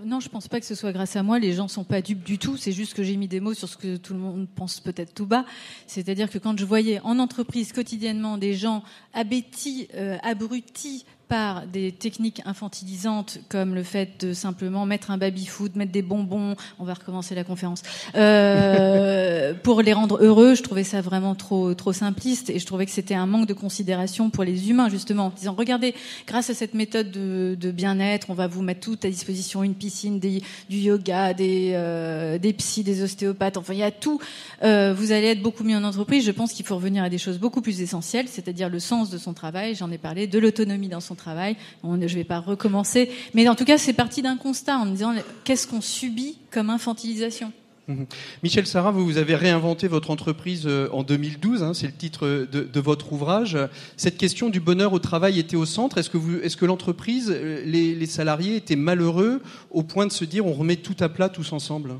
[0.05, 1.39] Non, je pense pas que ce soit grâce à moi.
[1.39, 2.57] Les gens sont pas dupes du tout.
[2.57, 5.13] C'est juste que j'ai mis des mots sur ce que tout le monde pense peut-être
[5.13, 5.45] tout bas.
[5.87, 11.91] C'est-à-dire que quand je voyais en entreprise quotidiennement des gens abétis, euh, abrutis par des
[11.91, 16.93] techniques infantilisantes comme le fait de simplement mettre un baby-food, mettre des bonbons, on va
[16.93, 17.83] recommencer la conférence,
[18.15, 20.55] euh, pour les rendre heureux.
[20.55, 23.53] Je trouvais ça vraiment trop trop simpliste et je trouvais que c'était un manque de
[23.53, 28.29] considération pour les humains justement, en disant regardez, grâce à cette méthode de, de bien-être,
[28.29, 32.53] on va vous mettre tout à disposition, une piscine, des, du yoga, des euh, des
[32.53, 34.19] psys, des ostéopathes, enfin il y a tout.
[34.63, 36.25] Euh, vous allez être beaucoup mieux en entreprise.
[36.25, 39.17] Je pense qu'il faut revenir à des choses beaucoup plus essentielles, c'est-à-dire le sens de
[39.17, 39.75] son travail.
[39.75, 41.55] J'en ai parlé, de l'autonomie dans son travail.
[41.83, 43.09] je ne vais pas recommencer.
[43.33, 46.69] Mais en tout cas, c'est parti d'un constat en me disant qu'est-ce qu'on subit comme
[46.69, 47.51] infantilisation
[47.87, 48.05] mhm.
[48.43, 52.79] Michel Sarah, vous, avez réinventé votre entreprise euh, en 2012, hein, c'est le titre de,
[52.79, 53.57] votre ouvrage.
[53.97, 55.97] Cette question du bonheur au travail était au centre.
[55.97, 56.09] Est-ce
[56.57, 60.95] que, l'entreprise, euh, les, salariés étaient malheureux au point de se dire on remet tout
[60.99, 61.93] à plat tous ensemble?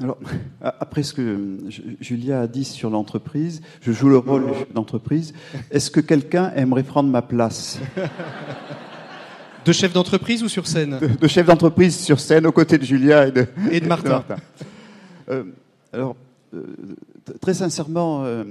[0.00, 0.18] Alors,
[0.60, 1.58] après ce que
[2.00, 5.32] Julia a dit sur l'entreprise, je joue le rôle d'entreprise.
[5.70, 7.78] Est-ce que quelqu'un aimerait prendre ma place?
[9.64, 10.98] De chef d'entreprise ou sur scène?
[10.98, 14.22] De, chef d'entreprise sur scène aux côtés de Julia et de, et de Martin.
[15.30, 15.44] Euh,
[15.92, 16.16] alors,
[16.52, 16.62] euh,
[17.40, 18.44] très sincèrement, euh,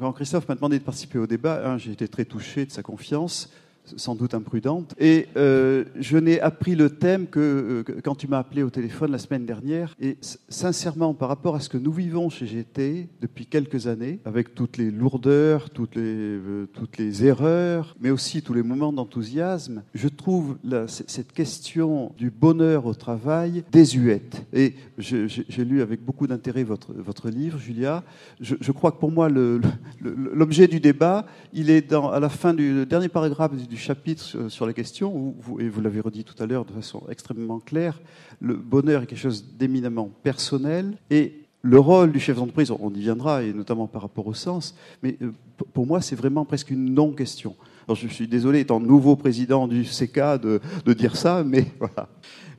[0.00, 3.50] quand Christophe m'a demandé de participer au débat, j'ai été très touché de sa confiance
[3.96, 4.94] sans doute imprudente.
[4.98, 9.10] Et euh, je n'ai appris le thème que, euh, quand tu m'as appelé au téléphone
[9.10, 9.94] la semaine dernière.
[10.00, 10.16] Et
[10.48, 14.76] sincèrement, par rapport à ce que nous vivons chez GT depuis quelques années, avec toutes
[14.76, 20.08] les lourdeurs, toutes les, euh, toutes les erreurs, mais aussi tous les moments d'enthousiasme, je
[20.08, 24.44] trouve cette question du bonheur au travail désuète.
[24.52, 28.04] Et j'ai lu avec beaucoup d'intérêt votre, votre livre, Julia.
[28.40, 33.08] Je, crois que pour moi, l'objet du débat, il est à la fin du dernier
[33.08, 36.64] paragraphe du chapitre sur la question, où vous, et vous l'avez redit tout à l'heure
[36.64, 38.00] de façon extrêmement claire,
[38.40, 43.00] le bonheur est quelque chose d'éminemment personnel et le rôle du chef d'entreprise, on y
[43.00, 45.30] viendra, et notamment par rapport au sens, mais euh,
[45.72, 47.54] pour moi, c'est vraiment presque une non-question.
[47.86, 52.08] Alors, je suis désolé, étant nouveau président du CK, de, de dire ça, mais voilà.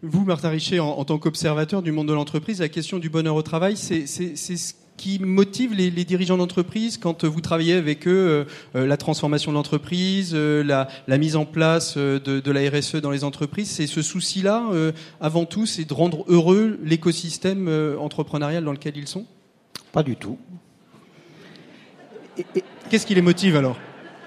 [0.02, 3.36] Vous, Martin Richer, en, en tant qu'observateur du monde de l'entreprise, la question du bonheur
[3.36, 8.46] au travail, c'est ce qui motive les, dirigeants d'entreprise quand vous travaillez avec eux euh,
[8.76, 13.24] euh, la transformation de l'entreprise, euh, la, mise en place de, la RSE dans les
[13.24, 13.70] entreprises.
[13.70, 14.64] C'est ce souci-là,
[15.20, 19.26] avant tout, c'est de rendre heureux l'écosystème entrepreneurial dans lequel ils sont?
[19.92, 20.38] Pas du tout.
[22.90, 23.78] Qu'est-ce qui les motive alors?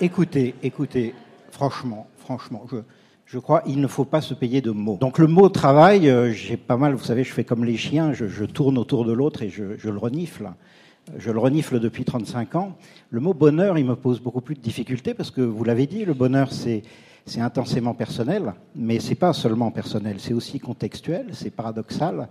[0.00, 1.14] Écoutez, écoutez,
[1.50, 2.76] franchement, franchement, je,
[3.26, 4.96] je crois, il ne faut pas se payer de mots.
[5.00, 8.12] Donc le mot travail, euh, j'ai pas mal, vous savez, je fais comme les chiens,
[8.12, 10.50] je, tourne autour de l'autre et je, je, le renifle.
[11.18, 12.76] Je le renifle depuis 35 ans.
[13.10, 16.04] Le mot bonheur, il me pose beaucoup plus de difficultés parce que vous l'avez dit,
[16.04, 16.82] le bonheur, c'est
[17.26, 22.28] c'est intensément personnel, mais c'est pas seulement personnel, c'est aussi contextuel, c'est paradoxal,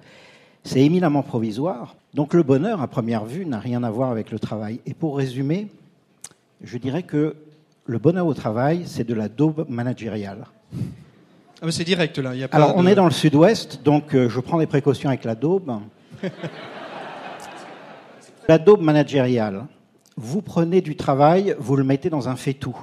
[0.63, 1.95] c'est éminemment provisoire.
[2.13, 4.79] Donc le bonheur, à première vue, n'a rien à voir avec le travail.
[4.85, 5.67] Et pour résumer,
[6.63, 7.35] je dirais que
[7.85, 10.45] le bonheur au travail, c'est de la daube managériale.
[11.61, 12.31] Ah c'est direct là.
[12.51, 15.79] Alors on est dans le sud-ouest, donc euh, je prends des précautions avec la daube.
[18.47, 19.65] la daube managériale.
[20.17, 22.77] Vous prenez du travail, vous le mettez dans un fait-tout.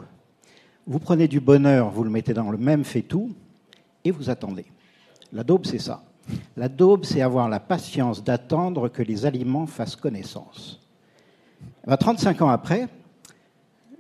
[0.87, 3.35] Vous prenez du bonheur, vous le mettez dans le même fait-tout,
[4.05, 4.66] et vous attendez.
[5.33, 6.03] La daube, c'est ça.
[6.57, 10.81] La daube, c'est avoir la patience d'attendre que les aliments fassent connaissance.
[11.87, 12.88] 35 ans après,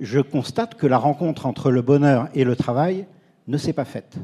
[0.00, 3.06] je constate que la rencontre entre le bonheur et le travail
[3.48, 4.16] ne s'est pas faite.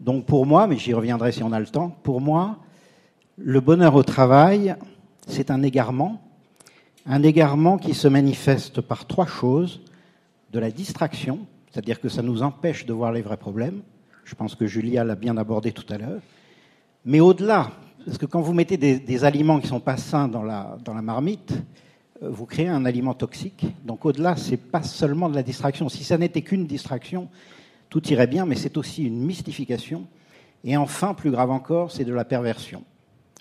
[0.00, 2.58] Donc pour moi, mais j'y reviendrai si on a le temps, pour moi,
[3.38, 4.76] le bonheur au travail,
[5.26, 6.22] c'est un égarement,
[7.06, 9.80] un égarement qui se manifeste par trois choses.
[10.52, 13.82] De la distraction, c'est-à-dire que ça nous empêche de voir les vrais problèmes.
[14.24, 16.20] Je pense que Julia l'a bien abordé tout à l'heure.
[17.04, 17.72] Mais au-delà,
[18.06, 21.02] parce que quand vous mettez des, aliments qui sont pas sains dans la, dans la
[21.02, 21.52] marmite,
[22.22, 23.66] euh, vous créez un aliment toxique.
[23.84, 25.88] Donc au-delà, c'est pas seulement de la distraction.
[25.88, 27.28] Si ça n'était qu'une distraction,
[28.00, 30.06] tout irait bien, mais c'est aussi une mystification.
[30.64, 32.84] Et enfin, plus grave encore, c'est de la perversion.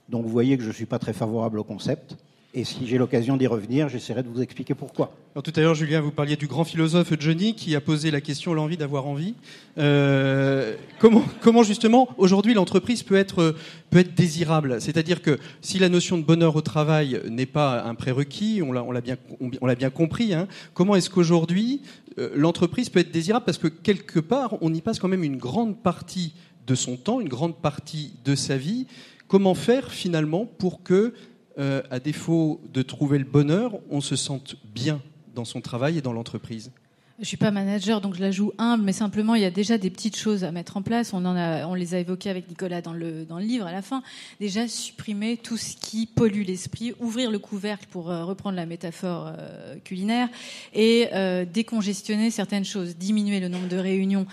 [0.08, 2.16] Donc vous voyez que je ne suis pas très favorable au concept.
[2.58, 5.14] Et si j'ai l'occasion d'y revenir, j'essaierai de vous expliquer pourquoi.
[5.44, 8.54] Tout à l'heure, Julien, vous parliez du grand philosophe Johnny qui a posé la question
[8.54, 9.36] l'envie d'avoir envie.
[9.78, 13.58] Euh, comment, justement aujourd'hui l'entreprise peut être
[13.90, 14.80] peut être désirable?
[14.80, 19.02] C'est-à-dire que si la notion de bonheur au travail n'est pas un prérequis, on l'a
[19.02, 20.34] bien on, l'a bien compris.
[20.34, 21.82] Hein, comment est-ce qu'aujourd'hui
[22.20, 23.44] euh, l'entreprise peut être désirable?
[23.44, 26.34] Parce que quelque part, on y passe quand même une grande partie
[26.68, 28.88] de son temps, une grande partie de sa vie.
[29.28, 31.14] Comment faire finalement pour que
[31.58, 35.02] euh, à défaut de trouver le bonheur, on se sente bien
[35.34, 36.72] dans son travail et dans l'entreprise
[37.20, 39.78] je suis pas manager, donc je la joue humble, mais simplement il y a déjà
[39.78, 41.14] des petites choses à mettre en place.
[41.14, 44.04] On les a évoquées avec Nicolas dans le dans le livre à la fin.
[44.42, 49.32] Déjà supprimer tout ce qui pollue l'esprit, ouvrir le couvercle pour euh, reprendre la métaphore
[49.40, 50.28] euh, culinaire
[50.74, 51.08] et
[51.54, 54.26] décongestionner certaines choses, diminuer le nombre de réunions.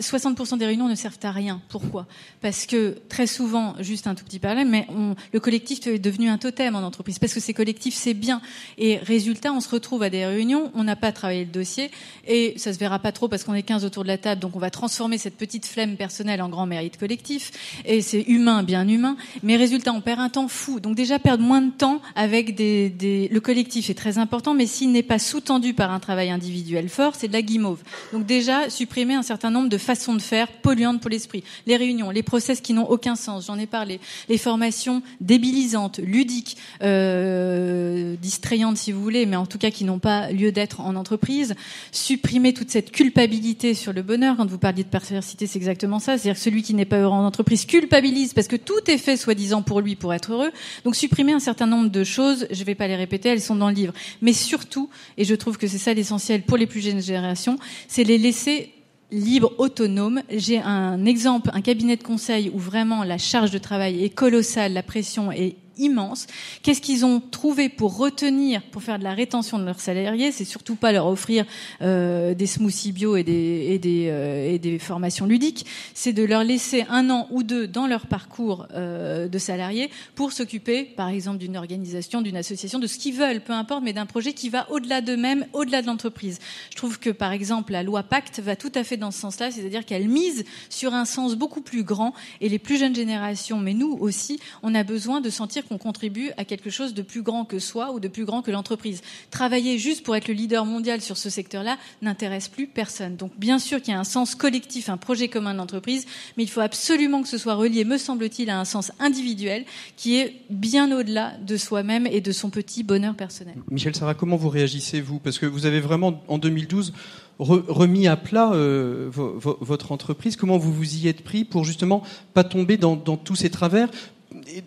[0.00, 1.60] 60% des réunions ne servent à rien.
[1.68, 2.06] Pourquoi?
[2.40, 4.86] Parce que très souvent, juste un tout petit parallèle, mais
[5.32, 8.40] le collectif est devenu un totem en entreprise parce que ces collectifs c'est bien.
[8.78, 11.90] Et résultat, on se retrouve à des réunions, on n'a pas travaillé le dossier
[12.26, 14.54] et ça se verra pas trop parce qu'on est 15 autour de la table, donc
[14.56, 17.50] on va transformer cette petite flemme personnelle en grand mérite collectif.
[17.84, 19.16] Et c'est humain, bien humain.
[19.42, 20.80] Mais résultat, on perd un temps fou.
[20.80, 23.28] Donc déjà perdre moins de temps avec des...
[23.30, 27.14] le collectif est très important, mais s'il n'est pas sous-tendu par un travail individuel fort,
[27.16, 27.82] c'est de la guimauve.
[28.12, 31.42] Donc déjà supprimer un certain nombre de façons de faire polluantes pour l'esprit.
[31.66, 33.98] Les réunions, les process qui n'ont aucun sens, j'en ai parlé.
[34.28, 39.98] Les formations débilisantes, ludiques, euh, distrayantes si vous voulez, mais en tout cas qui n'ont
[39.98, 41.54] pas lieu d'être en entreprise.
[41.90, 44.36] Supprimer toute cette culpabilité sur le bonheur.
[44.36, 46.18] Quand vous parliez de perversité, c'est exactement ça.
[46.18, 49.16] C'est-à-dire que celui qui n'est pas heureux en entreprise culpabilise parce que tout est fait
[49.16, 50.52] soi-disant pour lui pour être heureux.
[50.84, 53.56] Donc supprimer un certain nombre de choses, je ne vais pas les répéter, elles sont
[53.56, 53.94] dans le livre.
[54.22, 57.58] Mais surtout, et je trouve que c'est ça l'essentiel pour les plus jeunes générations,
[57.88, 58.72] c'est les laisser
[59.14, 60.22] libres, autonomes.
[60.28, 64.72] J'ai un exemple, un cabinet de conseil où vraiment la charge de travail est colossale,
[64.72, 66.26] la pression est immense.
[66.62, 70.32] Qu'est-ce qu'ils ont trouvé pour retenir, pour faire de la rétention de leurs salariés?
[70.32, 71.44] C'est surtout pas leur offrir
[71.82, 76.22] euh, des smoothies bio et des, et des, euh, et des formations ludiques, c'est de
[76.22, 81.08] leur laisser un an ou deux dans leur parcours euh, de salariés pour s'occuper, par
[81.08, 84.48] exemple, d'une organisation, d'une association, de ce qu'ils veulent, peu importe, mais d'un projet qui
[84.48, 86.38] va au-delà d'eux-mêmes, au-delà de l'entreprise.
[86.70, 89.50] Je trouve que, par exemple, la loi Pacte va tout à fait dans ce sens-là,
[89.50, 93.74] c'est-à-dire qu'elle mise sur un sens beaucoup plus grand et les plus jeunes générations, mais
[93.74, 97.44] nous aussi, on a besoin de sentir qu'on contribue à quelque chose de plus grand
[97.44, 99.02] que soi ou de plus grand que l'entreprise.
[99.30, 103.16] Travailler juste pour être le leader mondial sur ce secteur-là n'intéresse plus personne.
[103.16, 106.50] Donc bien sûr qu'il y a un sens collectif, un projet commun d'entreprise, mais il
[106.50, 109.64] faut absolument que ce soit relié, me semble-t-il, à un sens individuel
[109.96, 113.54] qui est bien au-delà de soi-même et de son petit bonheur personnel.
[113.70, 115.18] Michel Sarah, comment vous réagissez, vous?
[115.18, 116.92] Parce que vous avez vraiment, en 2012,
[117.38, 120.36] remis à plat euh, votre entreprise.
[120.36, 123.88] Comment vous vous y êtes pris pour justement pas tomber dans tous ces travers?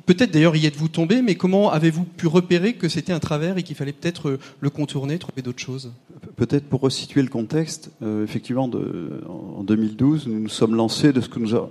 [0.06, 3.64] Peut-être d'ailleurs y êtes-vous tombé, mais comment avez-vous pu repérer que c'était un travers et
[3.64, 5.92] qu'il fallait peut-être euh, le contourner, trouver d'autres choses?
[6.36, 11.22] Peut-être pour resituer le contexte, euh, effectivement, de, en 2012, nous nous sommes lancés de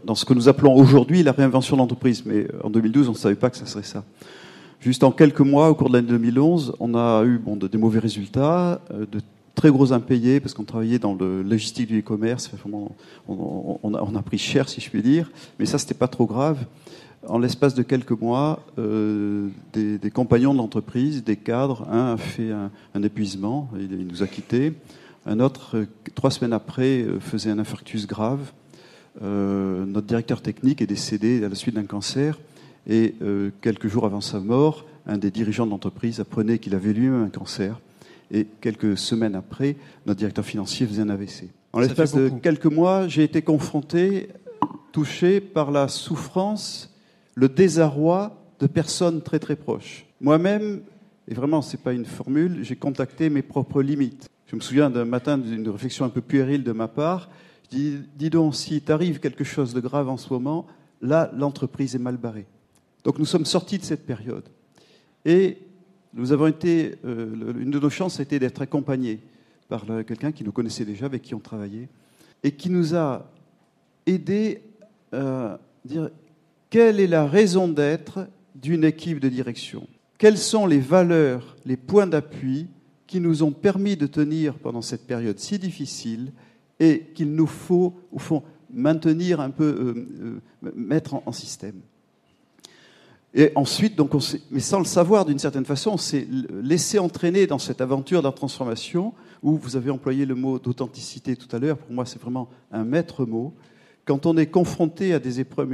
[0.04, 2.22] dans ce que nous appelons aujourd'hui la réinvention de l'entreprise.
[2.26, 4.04] Mais euh, en 2012, on ne savait pas que ça serait ça.
[4.80, 7.78] Juste en quelques mois, au cours de l'année 2011, on a eu bon, de, des
[7.78, 9.20] mauvais résultats, de
[9.54, 12.50] très gros impayés, parce qu'on travaillait dans le logistique du e-commerce.
[12.70, 12.90] On,
[13.82, 16.58] on, a, pris cher, si je puis dire, mais ça, c'était pas trop grave
[17.26, 22.50] en l'espace de quelques mois, euh, des, compagnons de l'entreprise, des cadres, un a fait
[22.50, 24.74] un, épuisement, il, nous a quittés,
[25.26, 28.52] un autre, euh, trois semaines après, euh, faisait un infarctus grave.
[29.20, 32.38] notre directeur technique est décédé à la suite d'un cancer,
[32.88, 33.14] et
[33.62, 37.30] quelques jours avant sa mort, un des dirigeants de l'entreprise apprenait qu'il avait lui-même un
[37.30, 37.80] cancer,
[38.30, 41.48] et quelques semaines après, notre directeur financier faisait un AVC.
[41.72, 44.28] En l'espace de quelques mois, j'ai été confronté,
[44.92, 46.95] touché par la souffrance
[47.36, 50.06] le désarroi de personnes très très proches.
[50.20, 50.80] Moi-même,
[51.28, 54.28] et vraiment ce n'est pas une formule, j'ai contacté mes propres limites.
[54.46, 57.28] Je me souviens d'un matin d'une réflexion un peu puérile de ma part.
[57.64, 60.66] Je dis, dis donc, si t'arrive quelque chose de grave en ce moment,
[61.02, 62.46] là, l'entreprise est mal barrée.
[63.04, 64.44] Donc nous sommes sortis de cette période.
[65.24, 65.58] Et
[66.14, 69.20] nous avons été, euh, une de nos chances a été d'être accompagnés
[69.68, 71.88] par quelqu'un qui nous connaissait déjà, avec qui on travaillait,
[72.42, 73.30] et qui nous a
[74.06, 74.62] aidés
[75.12, 76.10] à dire
[76.70, 79.86] quelle est la raison d'être d'une équipe de direction?
[80.18, 82.68] Quelles sont les valeurs, les points d'appui
[83.06, 86.32] qui nous ont permis de tenir pendant cette période si difficile
[86.80, 91.80] et qu'il nous faut, au fond, maintenir un peu, euh, euh, mettre en, système?
[93.34, 94.12] Et ensuite, donc
[94.50, 96.26] mais sans le savoir d'une certaine façon, on s'est
[96.62, 101.36] laissé entraîner dans cette aventure de la transformation, où vous avez employé le mot d'authenticité
[101.36, 101.76] tout à l'heure.
[101.76, 103.54] Pour moi, c'est vraiment un maître mot.
[104.06, 105.68] Quand on est confronté à des épreuves,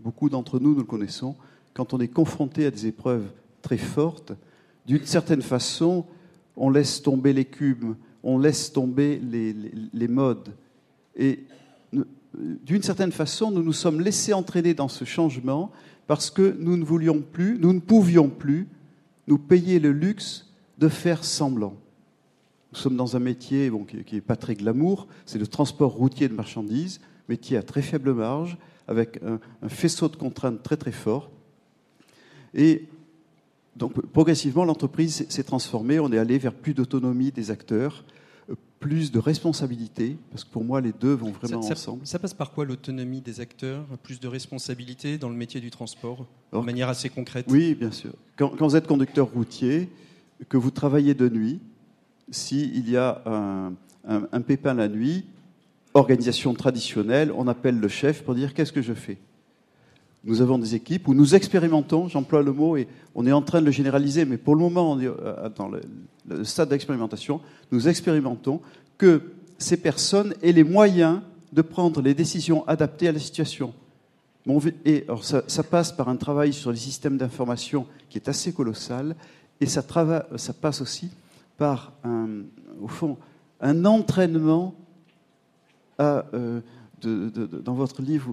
[0.00, 1.34] beaucoup d'entre nous, nous le connaissons,
[1.74, 3.30] quand on est confronté à des épreuves
[3.62, 4.32] très fortes,
[4.86, 6.04] d'une certaine façon,
[6.56, 10.54] on laisse tomber les cubes, on laisse tomber les, modes.
[11.14, 11.44] Et
[12.64, 15.70] d'une certaine façon, nous nous sommes laissés entraîner dans ce changement
[16.06, 18.66] parce que nous ne voulions plus, nous ne pouvions plus
[19.26, 21.74] nous payer le luxe de faire semblant.
[22.72, 23.70] Nous sommes dans un métier
[24.06, 28.14] qui n'est pas très glamour, c'est le transport routier de marchandises, métier à très faible
[28.14, 28.56] marge,
[28.88, 31.30] avec un, faisceau de contraintes très très fort.
[32.54, 32.86] Et
[33.76, 36.00] donc progressivement, l'entreprise s'est transformée.
[36.00, 38.04] On est allé vers plus d'autonomie des acteurs,
[38.50, 42.06] euh, plus de responsabilité, parce que pour moi, les deux vont vraiment ensemble.
[42.06, 46.26] Ça passe par quoi l'autonomie des acteurs Plus de responsabilité dans le métier du transport,
[46.52, 47.46] de manière assez concrète?
[47.50, 48.12] Oui, bien sûr.
[48.36, 49.90] Quand, vous êtes conducteur routier,
[50.48, 51.60] que vous travaillez de nuit,
[52.30, 53.72] s'il y a un,
[54.32, 55.24] un pépin la nuit,
[55.98, 59.18] organisation traditionnelle, on appelle le chef pour dire qu'est-ce que je fais?
[60.24, 63.60] Nous avons des équipes où nous expérimentons, j'emploie le mot et on est en train
[63.60, 65.82] de le généraliser, mais pour le moment, euh, dans le,
[66.44, 68.60] stade d'expérimentation, nous expérimentons
[68.96, 69.22] que
[69.58, 71.20] ces personnes aient les moyens
[71.52, 73.72] de prendre les décisions adaptées à la situation.
[74.84, 79.14] Et ça, passe par un travail sur les systèmes d'information qui est assez colossal,
[79.60, 81.10] et ça, passe aussi
[81.56, 81.92] par,
[82.80, 83.18] au fond,
[83.60, 84.74] un entraînement
[85.98, 86.24] à,
[87.02, 88.32] dans votre livre,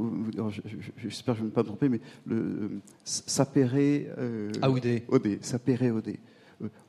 [0.98, 4.08] j'espère que je ne vais pas me tromper, mais le sapere
[5.08, 5.40] Audé.
[5.42, 6.20] sapere Audé.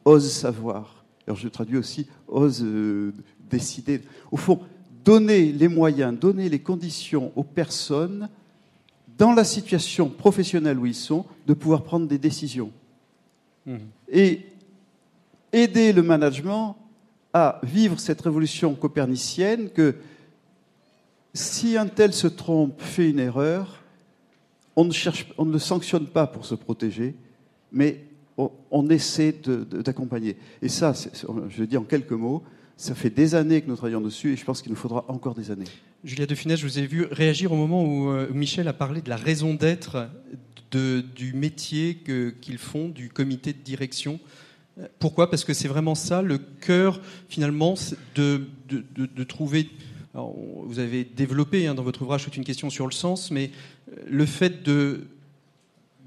[0.04, 1.04] ose savoir.
[1.26, 2.64] Alors je traduis aussi ose
[3.50, 4.00] décider.
[4.30, 4.60] Au fond,
[5.04, 8.28] donner les moyens, donner les conditions aux personnes
[9.18, 12.70] dans la situation professionnelle où ils sont, de pouvoir prendre des décisions.
[13.64, 13.76] Mmh.
[14.10, 14.46] Et
[15.52, 16.76] aider le management
[17.32, 19.94] à vivre cette révolution copernicienne que
[21.36, 23.82] si un tel se trompe, fait une erreur,
[24.74, 27.14] on ne, cherche, on ne le sanctionne pas pour se protéger,
[27.72, 28.04] mais
[28.70, 30.36] on, essaie d'accompagner.
[30.60, 30.92] Et ça,
[31.48, 32.42] je le dis en quelques mots,
[32.76, 35.34] ça fait des années que nous travaillons dessus et je pense qu'il nous faudra encore
[35.34, 35.64] des années.
[36.04, 39.00] Julia de Funès, je vous ai vu réagir au moment où euh, Michel a parlé
[39.00, 40.08] de la raison d'être
[40.70, 42.02] du métier
[42.40, 44.20] qu'ils font, du comité de direction.
[44.98, 45.30] Pourquoi?
[45.30, 47.74] Parce que c'est vraiment ça le cœur, finalement,
[48.14, 48.44] de,
[49.26, 49.70] trouver.
[50.16, 53.50] Vous avez développé hein, dans votre ouvrage toute une question sur le sens, mais
[53.90, 55.06] euh, le fait de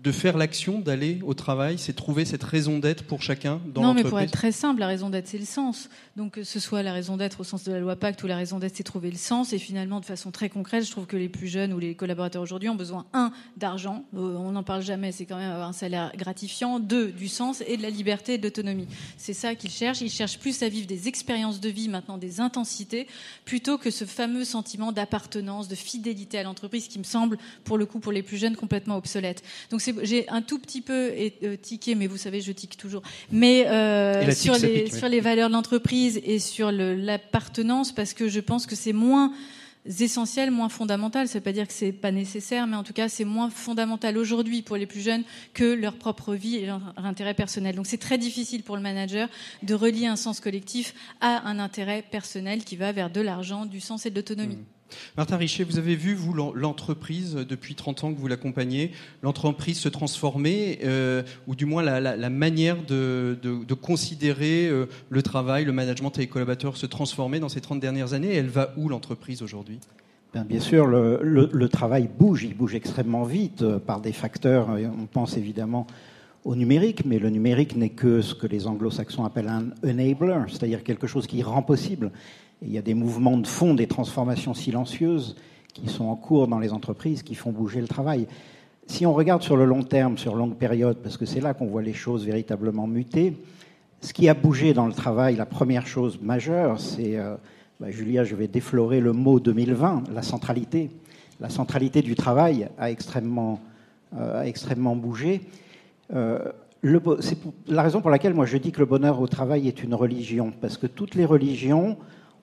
[0.01, 3.93] de faire l'action, d'aller au travail, c'est trouver cette raison d'être pour chacun dans Non,
[3.93, 5.89] mais pour être très simple, la raison d'être, c'est le sens.
[6.15, 8.37] Donc, que ce soit la raison d'être au sens de la loi Pacte ou la
[8.37, 9.51] raison d'être, c'est trouver le sens.
[9.51, 12.41] Et finalement, de façon très concrète, je trouve que les plus jeunes ou les collaborateurs
[12.41, 14.05] aujourd'hui ont besoin, un, d'argent.
[14.15, 16.79] Euh, on n'en parle jamais, c'est quand même un salaire gratifiant.
[16.79, 18.87] Deux, du sens et de la liberté et de l'autonomie.
[19.17, 20.01] C'est ça qu'ils cherchent.
[20.01, 23.05] Ils cherchent plus à vivre des expériences de vie, maintenant des intensités,
[23.43, 27.85] plutôt que ce fameux sentiment d'appartenance, de fidélité à l'entreprise qui me semble, pour le
[27.85, 29.43] coup, pour les plus jeunes, complètement obsolète.
[29.71, 31.11] Donc, j'ai un tout petit peu
[31.43, 33.01] euh, tiqué, mais vous savez, je tique toujours.
[33.31, 38.39] Mais euh, sur, les, sur les valeurs de l'entreprise et sur l'appartenance, parce que je
[38.39, 39.31] pense que c'est moins
[39.99, 41.27] essentiel, moins fondamental.
[41.27, 43.49] Ça ne veut pas dire que c'est pas nécessaire, mais en tout cas, c'est moins
[43.49, 45.23] fondamental aujourd'hui pour les plus jeunes
[45.53, 47.75] que leur propre vie et leur intérêt personnel.
[47.75, 49.29] Donc, c'est très difficile pour le manager
[49.63, 53.79] de relier un sens collectif à un intérêt personnel qui va vers de l'argent, du
[53.79, 54.57] sens et de l'autonomie.
[54.57, 54.78] Mmh.
[55.17, 58.91] Martin Richer, vous avez vu, vous, l'entreprise, depuis 30 ans que vous l'accompagnez,
[59.23, 65.71] l'entreprise se transformer, euh, ou du moins la, manière de, considérer euh, le travail, le
[65.71, 68.33] management et les collaborateurs se transformer dans ces 30 dernières années?
[68.33, 69.79] Elle va où l'entreprise aujourd'hui?
[70.33, 74.69] Ben, bien, sûr, le, travail bouge, il bouge extrêmement vite euh, par des facteurs.
[74.69, 75.87] On pense évidemment
[76.45, 80.83] au numérique, mais le numérique n'est que ce que les anglo-saxons appellent un enabler, c'est-à-dire
[80.83, 82.11] quelque chose qui rend possible
[82.61, 85.35] il y a des mouvements de fond, des transformations silencieuses
[85.73, 88.27] qui sont en cours dans les entreprises, qui font bouger le travail.
[88.87, 91.67] Si on regarde sur le long terme, sur longue période, parce que c'est là qu'on
[91.67, 93.37] voit les choses véritablement muter,
[94.01, 97.35] ce qui a bougé dans le travail, la première chose majeure, c'est, euh,
[97.79, 100.89] bah, Julia, je vais déflorer le mot 2020, la centralité.
[101.39, 103.59] La centralité du travail a extrêmement,
[104.17, 105.41] euh, extrêmement bougé.
[106.13, 106.51] Euh,
[107.19, 107.37] c'est
[107.67, 110.53] la raison pour laquelle moi je dis que le bonheur au travail est une religion,
[110.61, 111.97] parce que toutes les religions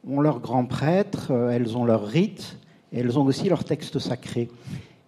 [0.07, 2.59] ont leurs grands prêtres, euh, elles ont leurs rites,
[2.93, 4.49] et elles ont aussi leurs textes sacrés.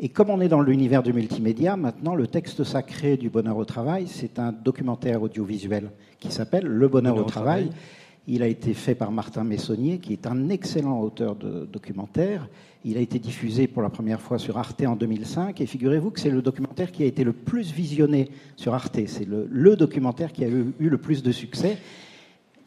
[0.01, 3.65] Et comme on est dans l'univers du multimédia, maintenant, le texte sacré du bonheur au
[3.65, 5.91] travail, c'est un documentaire audiovisuel
[6.21, 7.71] qui s'appelle Le bonheur, au, travail.
[8.29, 12.49] Il a été fait par Martin Messonnier, qui est un excellent auteur de documentaire.
[12.85, 15.61] Il a été diffusé pour la première fois sur Arte en 2005.
[15.61, 19.01] Et figurez-vous que c'est le documentaire qui a été le plus visionné sur Arte.
[19.07, 21.79] C'est le, documentaire qui a eu le plus de succès.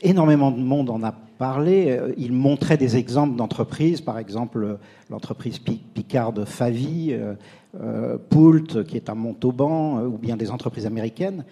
[0.03, 1.91] Énormément de monde en a parlé.
[1.91, 4.75] Euh, il montrait des exemples d'entreprises, par exemple euh,
[5.11, 11.45] l'entreprise Picard de Favi, euh, Poult, qui est à Montauban, ou bien des entreprises américaines.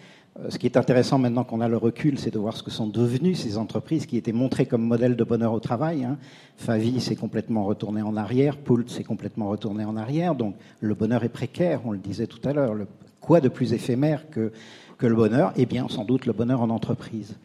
[0.47, 2.88] Ce qui est intéressant maintenant qu'on a le recul, c'est de voir ce que sont
[2.88, 6.06] devenues ces entreprises qui étaient montrées comme modèle de bonheur au travail.
[6.06, 6.18] Hein.
[6.56, 10.36] Favi s'est complètement retourné en arrière, Poult s'est complètement retourné en arrière.
[10.36, 12.74] Donc le bonheur est précaire, on le disait tout à l'heure.
[13.20, 14.52] Quoi de plus éphémère que,
[14.97, 15.52] que le bonheur?
[15.58, 17.36] Eh bien, sans doute le bonheur en entreprise.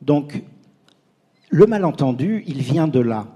[0.00, 0.42] Donc,
[1.50, 3.26] le malentendu, il vient de là.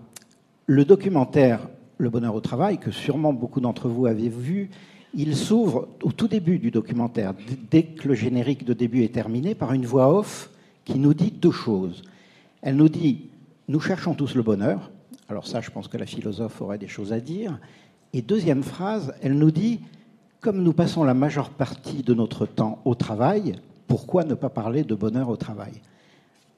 [0.66, 4.70] Le documentaire Le bonheur au travail, que sûrement beaucoup d'entre vous avez vu,
[5.14, 7.34] il s'ouvre au tout début du documentaire,
[7.70, 10.50] dès que le générique de début est terminé, par une voix off
[10.84, 12.02] qui nous dit deux choses.
[12.62, 13.30] Elle nous dit,
[13.68, 14.90] nous cherchons tous le bonheur.
[15.28, 17.58] Alors ça, je pense que la philosophe aurait des choses à dire.
[18.12, 19.80] Et deuxième phrase, elle nous dit,
[20.40, 23.54] comme nous passons la majeure partie de notre temps au travail,
[23.86, 25.72] pourquoi ne pas parler de bonheur au travail?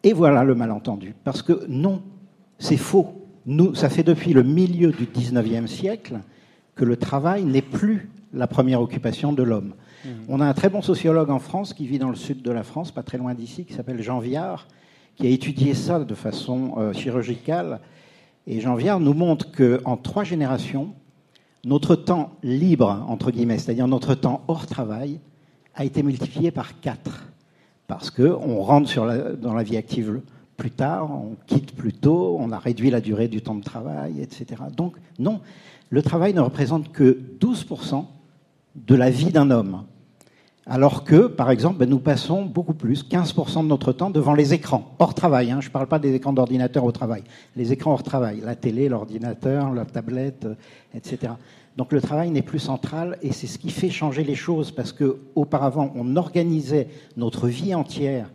[0.06, 1.16] Et voilà le malentendu.
[1.24, 2.00] Parce que non,
[2.60, 3.26] c'est faux.
[3.44, 6.20] Nous, ça fait depuis le milieu du 19e siècle
[6.76, 9.74] que le travail n'est plus la première occupation de l'homme.
[10.04, 10.08] Mmh.
[10.28, 12.62] On a un très bon sociologue en France qui vit dans le sud de la
[12.62, 14.68] France, pas très loin d'ici, qui s'appelle Jean Viard,
[15.16, 17.80] qui a étudié ça de façon euh, chirurgicale.
[18.46, 20.94] Et Jean Viard nous montre qu'en trois générations,
[21.64, 25.18] notre temps libre, entre guillemets, c'est-à-dire notre temps hors travail,
[25.74, 27.26] a été multiplié par quatre
[27.86, 30.20] parce qu'on rentre dans la vie active
[30.56, 34.20] plus tard, on quitte plus tôt, on a réduit la durée du temps de travail,
[34.20, 34.62] etc.
[34.74, 35.40] Donc non,
[35.90, 38.04] le travail ne représente que 12%
[38.74, 39.84] de la vie d'un homme.
[40.68, 44.52] Alors que, par exemple, ben, nous passons beaucoup plus, 15% de notre temps devant les
[44.52, 45.52] écrans, hors travail.
[45.52, 45.60] Hein.
[45.60, 47.22] je ne parle pas des écrans d'ordinateur au travail,
[47.54, 50.54] les écrans hors travail, la télé, l'ordinateur, la tablette, euh,
[50.92, 51.34] etc.
[51.76, 54.92] Donc le travail n'est plus central et c'est ce qui fait changer les choses parce
[54.92, 58.28] qu'auparavant, on organisait notre vie entière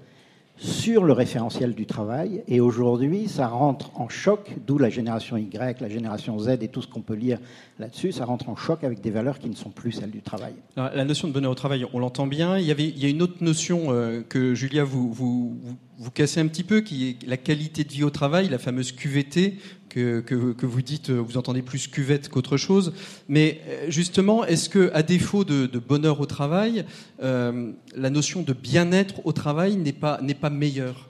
[0.61, 2.43] sur le référentiel du travail.
[2.47, 6.83] Et aujourd'hui, ça rentre en choc, d'où la génération Y, la génération Z et tout
[6.83, 7.39] ce qu'on peut lire
[7.79, 10.53] là-dessus, ça rentre en choc avec des valeurs qui ne sont plus celles du travail.
[10.75, 12.59] la notion de bonheur au travail, on l'entend bien.
[12.59, 15.57] Il y, avait, il y a une autre notion euh, que Julia vous, vous,
[15.97, 18.91] vous, cassez un petit peu, qui est la qualité de vie au travail, la fameuse
[18.91, 19.57] QVT
[19.93, 22.93] que, que, vous dites, euh, vous entendez plus cuvette qu'autre chose.
[23.27, 26.85] Mais euh, justement, est-ce que, à défaut de, bonheur au travail,
[27.19, 31.09] la notion de bien-être au travail n'est pas, n'est pas meilleure?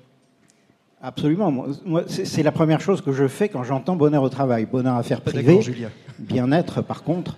[1.01, 1.51] Absolument.
[1.51, 4.67] Moi, c'est la première chose que je fais quand j'entends bonheur au travail.
[4.71, 5.59] Bonheur à faire privé.
[6.19, 7.37] Bien-être, par contre.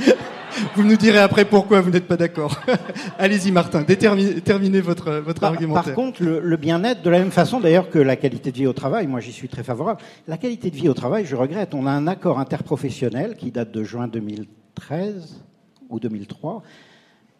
[0.74, 2.60] vous nous direz après pourquoi vous n'êtes pas d'accord.
[3.18, 5.84] Allez-y, Martin, terminez votre, votre par, argumentaire.
[5.84, 8.72] Par contre, le, bien-être, de la même façon d'ailleurs que la qualité de vie au
[8.72, 10.00] travail, moi j'y suis très favorable.
[10.28, 13.70] La qualité de vie au travail, je regrette, on a un accord interprofessionnel qui date
[13.70, 15.42] de juin 2013
[15.88, 16.62] ou 2003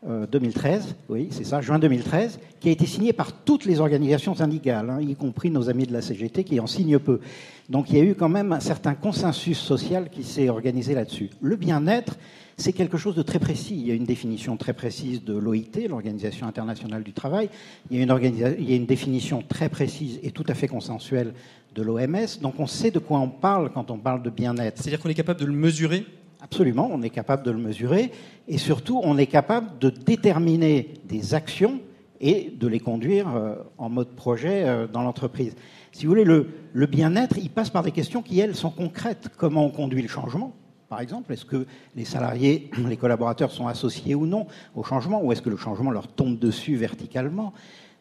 [0.02, 4.34] 2013, euh, oui, c'est ça, juin 2013, qui a été signé par toutes les organisations
[4.34, 7.20] syndicales, hein, y compris nos amis de la CGT qui en signent peu.
[7.68, 11.28] Donc il y a eu quand même un certain consensus social qui s'est organisé là-dessus.
[11.42, 12.16] Le bien-être,
[12.60, 13.74] c'est quelque chose de très précis.
[13.76, 17.48] Il y a une définition très précise de l'OIT, l'Organisation internationale du travail.
[17.90, 20.68] Il y, a une il y a une définition très précise et tout à fait
[20.68, 21.32] consensuelle
[21.74, 22.38] de l'OMS.
[22.42, 24.78] Donc on sait de quoi on parle quand on parle de bien-être.
[24.78, 26.04] C'est-à-dire qu'on est capable de le mesurer?
[26.42, 28.12] Absolument, on est capable de le mesurer
[28.48, 31.80] et surtout on est capable de déterminer des actions
[32.20, 35.54] et de les conduire euh, en mode projet euh, dans l'entreprise.
[35.92, 39.30] Si vous voulez, le, bien-être, il passe par des questions qui, elles, sont concrètes.
[39.36, 40.54] Comment on conduit le changement?
[40.90, 41.66] Par exemple Est-ce que
[41.96, 45.90] les salariés, les collaborateurs sont associés ou non au changement Ou est-ce que le changement
[45.90, 47.54] leur tombe dessus verticalement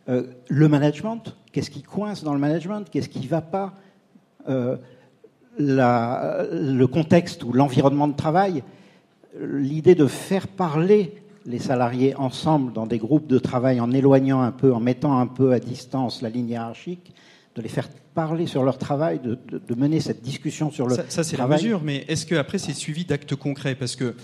[0.10, 3.74] euh, Le management, qu'est-ce qui coince dans le management Qu'est-ce qui ne va pas
[5.60, 8.64] le contexte ou l'environnement de travail,
[9.40, 11.14] l'idée de faire parler
[11.46, 15.28] les salariés ensemble dans des groupes de travail en éloignant un peu, en mettant un
[15.28, 17.14] peu à distance la ligne hiérarchique,
[17.60, 21.24] de les faire parler sur leur travail, de, mener cette discussion sur le ça, ça
[21.24, 23.76] c'est la mesure, mais est-ce qu'après c'est suivi d'actes concrets?
[23.76, 24.16] Parce que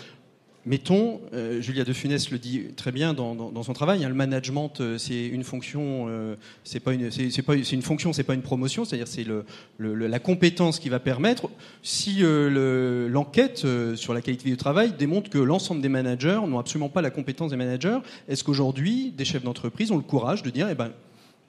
[0.67, 4.81] Mettons, euh, Julia de Funès le dit très bien dans, son travail, hein, le management
[4.81, 8.33] euh, c'est une fonction, euh, c'est pas une, c'est, pas, c'est une fonction, c'est pas
[8.33, 9.45] une promotion, c'est-à-dire c'est le,
[9.77, 11.51] la compétence qui va permettre.
[11.83, 17.03] Si l'enquête sur la qualité du travail démontre que l'ensemble des managers n'ont absolument pas
[17.03, 20.73] la compétence des managers, est-ce qu'aujourd'hui des chefs d'entreprise ont le courage de dire, eh
[20.73, 20.89] ben,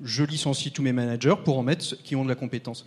[0.03, 2.87] je licencie tous mes managers pour en mettre qui ont de la compétence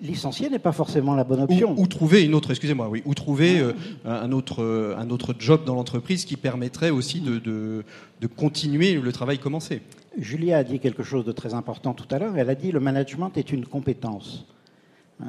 [0.00, 1.74] licencier n'est pas forcément la bonne option.
[1.78, 3.72] Ou, trouver une autre, excusez-moi, oui, ou trouver euh,
[4.04, 7.84] un autre euh, un autre job dans l'entreprise qui permettrait aussi de, de,
[8.26, 9.82] continuer le travail commencé.
[10.18, 12.36] Julia a dit quelque chose de très important tout à l'heure.
[12.36, 14.46] Elle a dit le management est une compétence.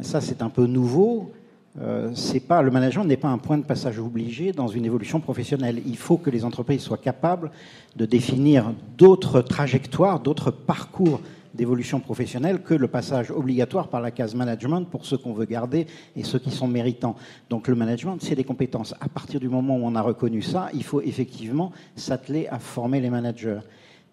[0.02, 1.32] Ça, c'est un peu nouveau.
[1.80, 5.20] Euh, c'est pas le management n'est pas un point de passage obligé dans une évolution
[5.20, 5.82] professionnelle.
[5.86, 7.52] Il faut que les entreprises soient capables
[7.96, 11.22] de définir d'autres trajectoires, d'autres parcours
[11.54, 15.88] d'évolution professionnelle que le passage obligatoire par la case management pour ceux qu'on veut garder
[16.16, 17.16] et ceux qui sont méritants.
[17.50, 18.94] Donc le management, c'est des compétences.
[19.00, 23.02] À partir du moment où on a reconnu ça, il faut effectivement s'atteler à former
[23.02, 23.60] les managers.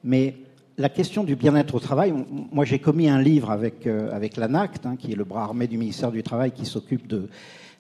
[0.03, 0.35] Mais
[0.77, 2.13] la question du bien-être au travail,
[2.53, 5.67] moi j'ai commis un livre avec, euh, avec l'ANACT, hein, qui est le bras armé
[5.67, 7.29] du ministère du Travail qui s'occupe de,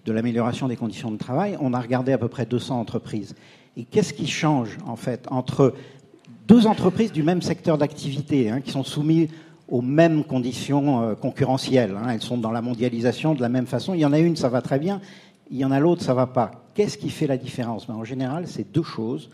[0.05, 1.57] de l'amélioration des conditions de travail.
[1.61, 3.35] On a regardé à peu près 200 entreprises.
[3.77, 5.75] Et qu'est-ce qui change en fait entre
[6.47, 9.29] deux entreprises du même secteur d'activité hein, qui sont soumises
[9.69, 11.97] aux mêmes conditions euh, concurrentielles.
[11.97, 12.11] Hein.
[12.11, 13.95] Elles sont dans la mondialisation de la même façon.
[13.95, 15.01] Il y en a une, ça va très bien.
[15.51, 16.51] Il y en a l'autre, ça va pas.
[16.75, 17.87] Qu'est-ce qui fait la différence?
[17.87, 19.31] Ben, En général, c'est deux choses.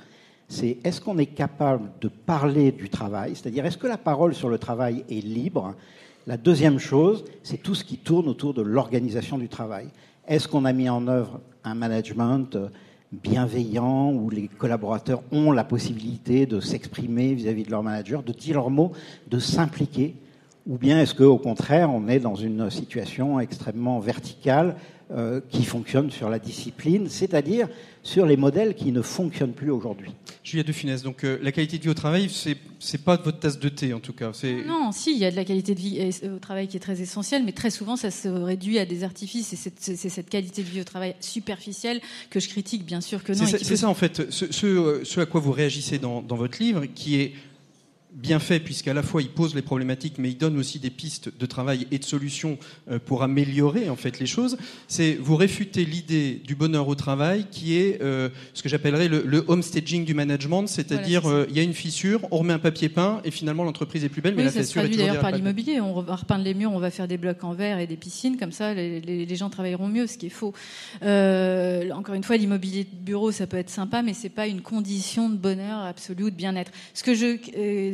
[0.51, 4.49] C'est est-ce qu'on est capable de parler du travail, c'est-à-dire est-ce que la parole sur
[4.49, 5.77] le travail est libre?
[6.27, 9.87] La deuxième chose, c'est tout ce qui tourne autour de l'organisation du travail.
[10.27, 12.69] Est-ce qu'on a mis en œuvre un management euh,
[13.13, 18.57] bienveillant où les collaborateurs ont la possibilité de s'exprimer vis-à-vis de leur manager, de dire
[18.57, 18.91] leurs mots,
[19.29, 20.17] de s'impliquer?
[20.67, 24.75] Ou bien est-ce qu'au contraire, on est dans une situation extrêmement verticale
[25.13, 27.69] euh, qui fonctionne sur la discipline, c'est-à-dire
[28.03, 30.13] sur les modèles qui ne fonctionnent plus aujourd'hui
[30.45, 32.57] Julia de Funès, donc euh, la qualité de vie au travail, c'est
[32.93, 34.33] n'est pas votre tasse de thé en tout cas.
[34.67, 37.01] Non, si, il y a de la qualité de vie au travail qui est très
[37.03, 40.69] essentielle, mais très souvent ça se réduit à des artifices et c'est cette qualité de
[40.69, 42.01] vie au travail superficielle
[42.31, 43.47] que je critique, bien sûr que non.
[43.47, 47.21] C'est ça en fait, ce, ce, à quoi vous réagissez dans, dans votre livre, qui
[47.21, 47.33] est
[48.13, 51.31] bien fait puisqu'à la fois il pose les problématiques mais il donne aussi des pistes
[51.39, 52.59] de travail et de solutions
[52.91, 54.57] euh, pour améliorer en fait les choses.
[54.89, 59.23] C'est vous réfutez l'idée du bonheur au travail qui est euh, ce que j'appellerais le,
[59.25, 62.89] le homestaging du management, c'est-à-dire euh, il y a une fissure, on remet un papier
[62.89, 65.31] peint et finalement l'entreprise est plus belle mais la ça fissure se traduit d'ailleurs par
[65.31, 65.81] l'immobilier.
[65.81, 68.37] On va repeindre les murs, on va faire des blocs en verre et des piscines
[68.37, 70.53] comme ça les, les, les gens travailleront mieux, ce qui est faux.
[71.01, 75.31] encore une fois, l'immobilier de bureau ça peut être sympa mais c'est pas une condition
[75.31, 76.73] de bonheur absolu ou de bien-être.
[76.95, 77.37] Ce que je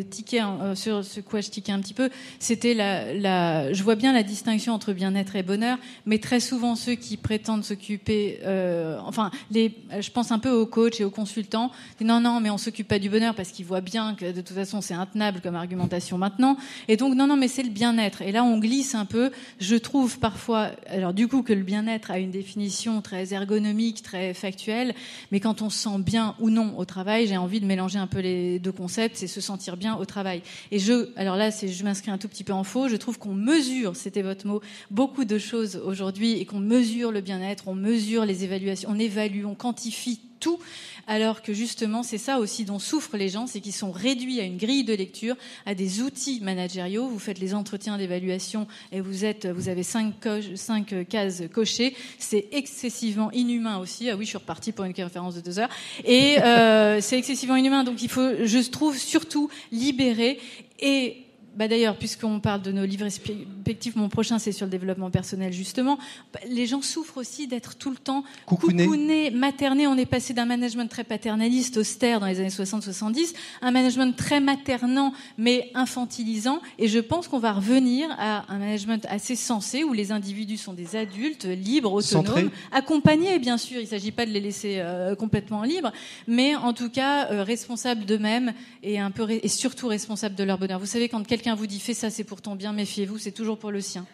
[0.08, 4.12] tiquais euh, sur ce quoi je tiquais un petit peu, c'était la, je vois bien
[4.12, 9.30] la distinction entre bien-être et bonheur, mais très souvent ceux qui prétendent s'occuper, euh, enfin,
[9.52, 12.98] je pense un peu aux coachs et aux consultants, non, non, mais on s'occupe pas
[12.98, 16.56] du bonheur parce qu'ils voient bien que de toute façon c'est intenable comme argumentation maintenant,
[16.88, 18.22] et donc non, non, mais c'est le bien-être.
[18.22, 19.30] Et là, on glisse un peu.
[19.58, 24.34] Je trouve parfois, alors du coup, que le bien-être a une définition très ergonomique, très
[24.34, 24.94] factuelle,
[25.32, 28.06] mais quand on se sent bien ou non au travail, j'ai envie de mélanger un
[28.06, 30.42] peu les deux concepts, c'est se sentir bien au travail.
[30.70, 32.88] Et je, alors là, je m'inscris un tout petit peu en faux.
[32.88, 37.20] Je trouve qu'on mesure, c'était votre mot, beaucoup de choses aujourd'hui et qu'on mesure le
[37.20, 40.58] bien-être, on mesure les évaluations, on évalue, on quantifie tout,
[41.06, 44.44] alors que justement, c'est ça aussi dont souffrent les gens, c'est qu'ils sont réduits à
[44.44, 47.06] une grille de lecture, à des outils managériaux.
[47.06, 50.14] Vous faites les entretiens d'évaluation et vous êtes, vous avez cinq,
[50.54, 51.94] cinq cases cochées.
[52.18, 54.10] C'est excessivement inhumain aussi.
[54.10, 55.70] Ah oui, je suis repartie pour une conférence de deux heures.
[56.04, 57.84] Et euh, c'est excessivement inhumain.
[57.84, 60.38] Donc il faut, je trouve, surtout libérer
[60.80, 61.25] et
[61.56, 65.52] bah d'ailleurs, puisqu'on parle de nos livres respectifs, mon prochain c'est sur le développement personnel
[65.52, 65.98] justement.
[66.34, 69.86] Bah, les gens souffrent aussi d'être tout le temps coucounés, maternés.
[69.86, 74.40] On est passé d'un management très paternaliste, austère dans les années 60-70, un management très
[74.40, 76.60] maternant mais infantilisant.
[76.78, 80.74] Et je pense qu'on va revenir à un management assez sensé où les individus sont
[80.74, 83.78] des adultes libres, autonomes, accompagnés bien sûr.
[83.78, 85.92] Il ne s'agit pas de les laisser euh, complètement libres,
[86.26, 88.52] mais en tout cas euh, responsables d'eux-mêmes
[88.82, 90.78] et un peu et surtout responsables de leur bonheur.
[90.78, 93.58] Vous savez quand quelqu'un vous dit fais ça, c'est pour ton bien, méfiez-vous, c'est toujours
[93.58, 94.06] pour le sien.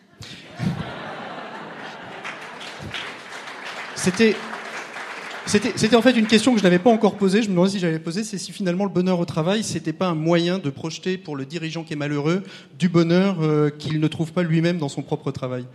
[3.97, 4.35] C'était
[5.47, 7.43] c'était en fait une question que je n'avais pas encore posée.
[7.43, 10.07] Je me demandais si j'avais posé, c'est si finalement le bonheur au travail, c'était pas
[10.07, 12.43] un moyen de projeter pour le dirigeant qui est malheureux
[12.79, 15.67] du bonheur euh, qu'il ne trouve pas lui-même dans son propre travail.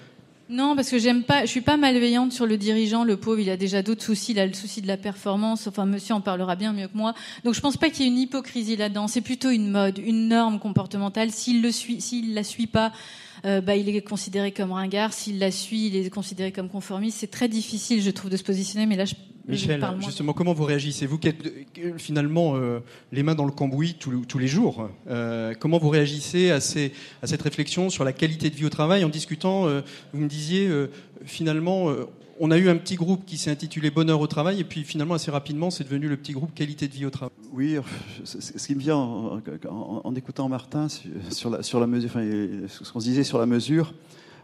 [0.49, 3.03] Non, parce que j'aime pas, je suis pas malveillante sur le dirigeant.
[3.03, 4.31] Le pauvre, il a déjà d'autres soucis.
[4.31, 5.67] Il a le souci de la performance.
[5.67, 7.13] Enfin, monsieur en parlera bien mieux que moi.
[7.43, 9.09] Donc, je pense pas qu'il y ait une hypocrisie là-dedans.
[9.09, 11.31] C'est plutôt une mode, une norme comportementale.
[11.31, 12.93] S'il le suit, s'il la suit pas,
[13.47, 15.13] euh, bah, il est considéré comme ringard.
[15.13, 17.19] S'il la suit, il est considéré comme conformiste.
[17.19, 18.85] C'est très difficile, je trouve, de se positionner.
[18.85, 19.15] Mais là, je,
[19.47, 21.45] Michel, justement, comment vous réagissez Vous qui êtes
[21.77, 22.79] euh, finalement euh,
[23.13, 24.89] les mains dans le cambouis tous, les jours,
[25.59, 26.91] comment vous réagissez à, ces,
[27.21, 29.67] à, cette réflexion sur la qualité de vie au travail En discutant,
[30.11, 30.69] vous me disiez
[31.25, 31.89] finalement
[32.39, 35.15] on a eu un petit groupe qui s'est intitulé Bonheur au travail, et puis finalement,
[35.15, 37.35] assez rapidement, c'est devenu le petit groupe Qualité de vie au travail.
[37.53, 37.77] Oui,
[38.23, 40.87] ce qui me vient en, écoutant Martin
[41.29, 42.25] sur la, sur la mesure, enfin,
[42.67, 43.93] ce qu'on se disait sur la mesure,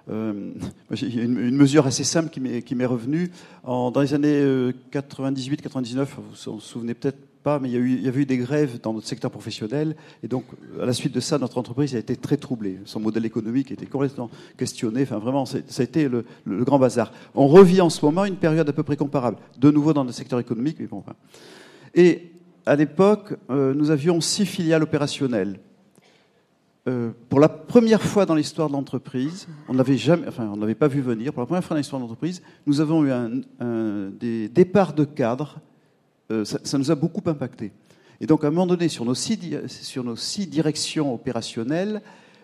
[0.10, 0.52] euh,
[0.92, 3.32] y a une, mesure assez simple qui m'est revenue.
[3.64, 4.44] En, dans les années
[4.92, 8.38] 98-99, euh, vous vous souvenez peut-être pas, mais il y, a eu, avait eu des
[8.38, 9.96] grèves dans notre secteur professionnel.
[10.24, 10.46] Et donc,
[10.82, 12.80] à la suite de ça, notre entreprise a été très troublée.
[12.86, 15.04] Son modèle économique était complètement questionné.
[15.04, 17.12] Enfin, vraiment, ça a été le, grand bazar.
[17.36, 19.38] On revit en ce moment une période à peu près comparable.
[19.60, 21.04] De nouveau dans le secteur économique, mais bon.
[21.94, 22.32] Et
[22.66, 25.60] à l'époque, euh, nous avions six filiales opérationnelles.
[26.88, 30.76] Euh, pour la première fois dans l'histoire de l'entreprise, on n'avait jamais, enfin, on n'avait
[30.76, 31.34] pas vu venir.
[31.34, 33.12] Pour la première fois dans l'histoire de l'entreprise, nous avons eu
[34.20, 35.60] des départs de cadres
[36.32, 37.72] euh, ça, nous a beaucoup impacté.
[38.22, 42.02] Et donc, à un moment donné, sur nos six, sur nos six directions opérationnelles,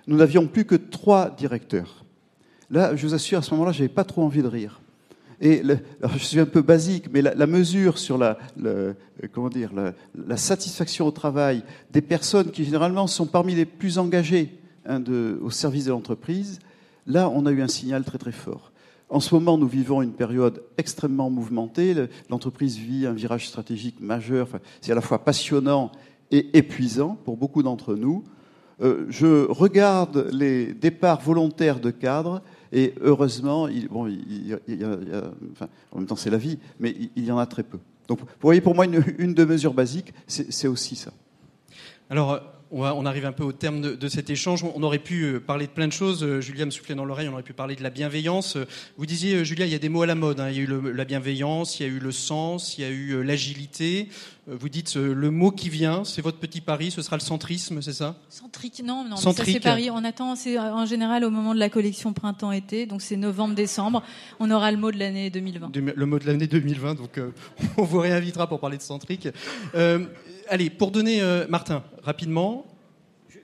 [0.08, 2.04] nous n'avions plus que trois directeurs.
[2.70, 4.82] Là, je vous assure, à ce moment-là, je n'avais pas trop envie de rire.
[5.42, 5.64] Et
[6.18, 12.02] je suis un peu basique, mais la, mesure sur dire, la, satisfaction au travail des
[12.02, 15.02] personnes qui généralement sont parmi les plus engagées hein,
[15.42, 16.60] au service de l'entreprise,
[17.08, 18.69] là, on a eu un signal très très fort.
[19.10, 21.96] En ce moment, nous vivons une période extrêmement mouvementée.
[22.30, 24.48] L'entreprise vit un virage stratégique majeur.
[24.82, 25.92] c'est à la fois passionnant
[26.32, 28.24] et épuisant pour beaucoup d'entre nous.
[28.82, 32.42] Euh, je regarde les départs volontaires de cadres
[32.72, 34.08] et heureusement, bon,
[35.92, 37.80] en même temps c'est la vie, mais il, y en a très peu.
[38.08, 41.12] Donc vous voyez, pour moi, une, une de mesures basiques, c'est aussi ça.
[42.10, 42.40] Alors,
[42.72, 44.64] on, arrive un peu au terme de, cet échange.
[44.64, 46.24] On aurait pu euh, parler de plein de choses.
[46.24, 48.58] Euh, Julia me soufflait dans l'oreille, on aurait pu parler de la bienveillance.
[48.98, 50.40] Vous disiez, euh, Julia, il y a des mots à la mode.
[50.40, 50.50] Hein.
[50.50, 52.90] Il y a eu la bienveillance, il y a eu le sens, il y a
[52.90, 54.10] eu l'agilité.
[54.48, 57.94] Vous dites le mot qui vient, c'est votre petit pari, ce sera le centrisme, c'est
[57.94, 58.16] ça?
[58.30, 59.16] Centrique, non, non.
[59.16, 59.92] c'est Paris.
[59.92, 64.02] On attend, c'est en général au moment de la collection printemps-été, donc c'est novembre-décembre.
[64.40, 65.72] On aura le mot de l'année 2020.
[65.76, 67.20] Le mot de l'année 2020, donc
[67.78, 69.28] on vous réinvitera pour parler de centrique
[70.50, 72.66] allez, pour donner, euh, Martin, rapidement.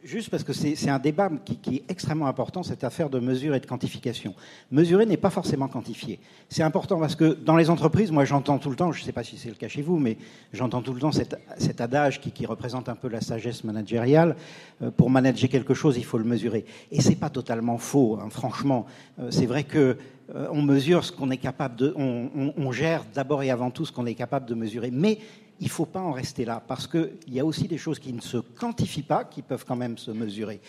[0.03, 3.60] Juste parce que c'est un débat qui, est extrêmement important, cette affaire de mesure et
[3.60, 4.36] de quantification.
[4.70, 6.20] Mesurer n'est pas forcément quantifier.
[6.47, 9.12] C'est important parce que dans les entreprises, moi j'entends tout le temps, je ne sais
[9.12, 10.18] pas si c'est le cas chez vous, mais
[10.53, 14.36] j'entends tout le temps cet, adage qui, représente un peu la sagesse managériale.
[14.84, 16.66] Euh, pour manager quelque chose, il faut le mesurer.
[16.91, 18.86] Et c'est pas totalement faux, hein, franchement.
[19.20, 19.97] Euh, c'est vrai que
[20.49, 23.91] on mesure ce qu'on est capable de, on, on gère d'abord et avant tout ce
[23.91, 24.89] qu'on est capable de mesurer.
[24.91, 25.20] Mais
[25.60, 28.14] il ne faut pas en rester là, parce qu'il y a aussi des choses qui
[28.14, 30.60] ne se quantifient pas, qui peuvent quand même se mesurer.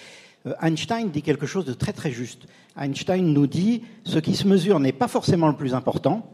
[0.46, 2.46] Euh, Einstein dit quelque chose de très très juste.
[2.76, 6.30] Einstein nous dit ce qui se mesure n'est pas forcément le plus important,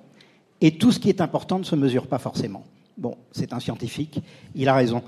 [0.61, 2.65] et tout ce qui est important ne se mesure pas forcément.
[2.97, 4.21] Bon, c'est un scientifique,
[4.55, 5.03] il a raison.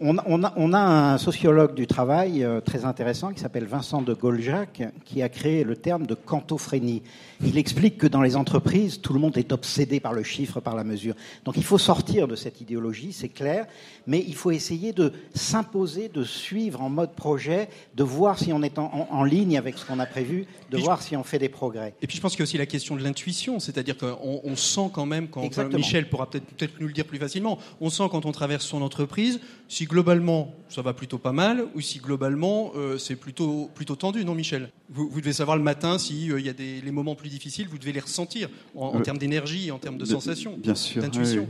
[0.00, 4.00] On, on, a, on, a, un sociologue du travail euh, très intéressant qui s'appelle Vincent
[4.00, 7.02] de Goljac, qui a créé le terme de quantophrénie.
[7.44, 10.76] Il explique que dans les entreprises, tout le monde est obsédé par le chiffre, par
[10.76, 11.14] la mesure.
[11.44, 13.66] Donc il faut sortir de cette idéologie, c'est clair,
[14.06, 18.62] mais il faut essayer de s'imposer, de suivre en mode projet, de voir si on
[18.62, 21.08] est en, en, en ligne avec ce qu'on a prévu, de voir je...
[21.08, 21.94] si on fait des progrès.
[22.02, 24.56] Et puis je pense qu'il y a aussi la question de l'intuition, c'est-à-dire qu'on on
[24.56, 25.42] sent quand même, quand
[25.74, 28.64] Michel pourra peut-être peut, -être, nous le dire plus facilement, on sent quand on traverse
[28.64, 33.70] son entreprise, si globalement ça va plutôt pas mal ou si globalement euh, c'est plutôt,
[33.74, 34.70] plutôt tendu, non Michel?
[34.90, 37.66] Vous, vous, devez savoir le matin s'il euh, y a des, les moments plus difficiles,
[37.68, 41.02] vous devez les ressentir en, en euh, termes d'énergie, en termes de sensations, bien sûr,
[41.02, 41.48] d'intuition.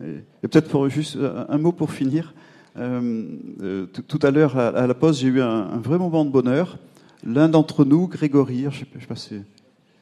[0.00, 0.08] Oui.
[0.42, 1.16] Et peut-être pour juste
[1.48, 2.34] un mot pour finir.
[2.78, 6.30] Euh, tout à l'heure à, à, la pause, j'ai eu un, un, vrai moment de
[6.30, 6.78] bonheur.
[7.24, 9.34] L'un d'entre nous, Grégory, je sais, je sais pas si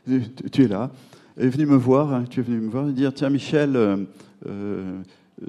[0.07, 0.91] tu, tu es là,
[1.37, 2.14] est venu me voir.
[2.14, 4.07] Hein, tu es venu me voir et dire tiens Michel,
[4.45, 5.01] je,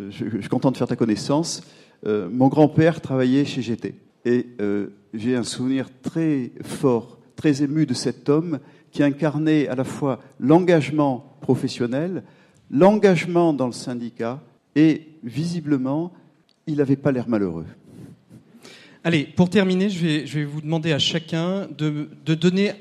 [0.10, 1.62] je, suis content de faire ta connaissance.
[2.06, 3.96] Euh, mon grand-père travaillait chez GT
[4.26, 8.60] et euh, j'ai un souvenir très fort, très ému de cet homme
[8.92, 12.24] qui incarnait à la fois l'engagement professionnel,
[12.72, 14.42] l'engagement dans le syndicat
[14.76, 16.14] et visiblement,
[16.68, 17.66] il n'avait pas l'air malheureux.
[19.04, 22.74] Allez, pour terminer, je vais, je vais, vous demander à chacun de, de, donner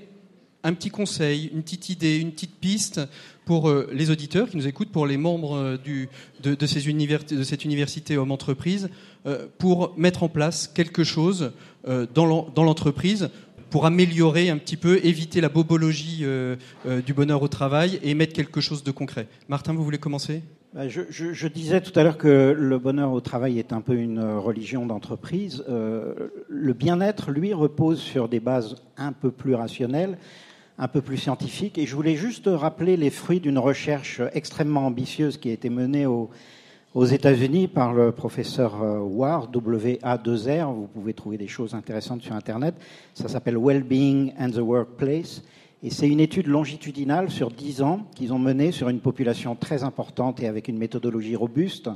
[0.65, 3.01] un petit conseil, une petite idée, une petite piste
[3.49, 6.09] pour euh, les auditeurs qui nous écoutent, pour les membres euh,
[6.43, 8.91] de, ces de cette université homme entreprise,
[9.27, 11.53] euh, pour mettre en place quelque chose
[12.13, 13.31] dans l'entreprise
[13.71, 16.23] pour améliorer un petit peu, éviter la bobologie
[17.07, 19.27] du bonheur au travail et mettre quelque chose de concret.
[19.49, 20.43] Martin, vous voulez commencer?
[20.75, 24.21] Bah, je, disais tout à l'heure que le bonheur au travail est un peu une
[24.21, 25.65] religion d'entreprise.
[25.67, 30.19] Le bien-être, lui, repose sur des bases un peu plus rationnelles,
[30.79, 31.79] un peu plus scientifiques.
[31.79, 36.07] Et je voulais juste rappeler les fruits d'une recherche extrêmement ambitieuse qui a été menée
[36.07, 36.31] au,
[36.95, 40.73] aux États-Unis par le professeur euh, Ward, W-A-2-R.
[40.73, 42.75] Vous pouvez trouver des choses intéressantes sur Internet.
[43.15, 45.43] Ça s'appelle Wellbeing and the Workplace.
[45.83, 49.85] Et c'est une étude longitudinale sur 10 ans qu'ils ont menée sur une population très
[49.85, 51.89] importante et avec une méthodologie robuste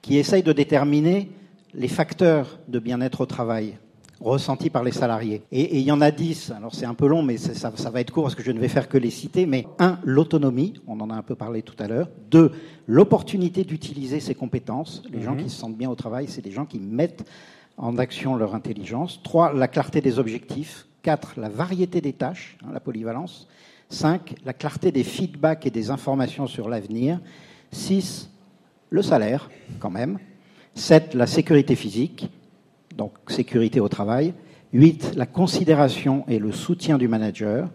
[0.00, 1.30] qui essaye de déterminer
[1.74, 3.78] les facteurs de bien-être au travail
[4.20, 5.42] ressentis par les salariés.
[5.52, 7.90] Et, et, il y en a dix, alors c'est un peu long, mais ça, ça,
[7.90, 10.74] va être court parce que je ne vais faire que les citer, mais un, l'autonomie,
[10.86, 12.08] on en a un peu parlé tout à l'heure.
[12.30, 12.52] Deux,
[12.86, 15.02] l'opportunité d'utiliser ses compétences.
[15.10, 15.22] Les mmh.
[15.22, 17.24] gens qui se sentent bien au travail, c'est des gens qui mettent
[17.76, 19.20] en action leur intelligence.
[19.22, 20.86] Trois, la clarté des objectifs.
[21.02, 23.46] Quatre, la variété des tâches, hein, la polyvalence.
[23.90, 27.20] Cinq, la clarté des feedbacks et des informations sur l'avenir.
[27.70, 28.30] Six,
[28.90, 30.18] le salaire, quand même.
[30.74, 32.28] Sept, la sécurité physique
[32.96, 34.34] donc sécurité au travail.
[34.72, 35.12] 8.
[35.16, 37.68] La considération et le soutien du manager.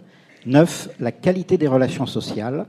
[0.45, 0.89] 9.
[0.99, 2.65] La qualité des relations sociales.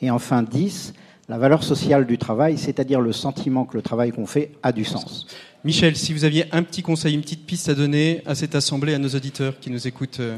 [0.00, 0.94] Et enfin 10.
[1.28, 4.84] La valeur sociale du travail, c'est-à-dire le sentiment que le travail qu'on fait a du
[4.84, 5.26] sens.
[5.64, 8.92] Michel, si vous aviez un petit conseil, une petite piste à donner à cette assemblée,
[8.92, 10.20] à nos auditeurs qui nous écoutent.
[10.20, 10.36] Euh.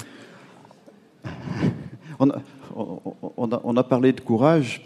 [2.18, 2.40] On a,
[2.74, 4.80] on a, on a parlé de courage.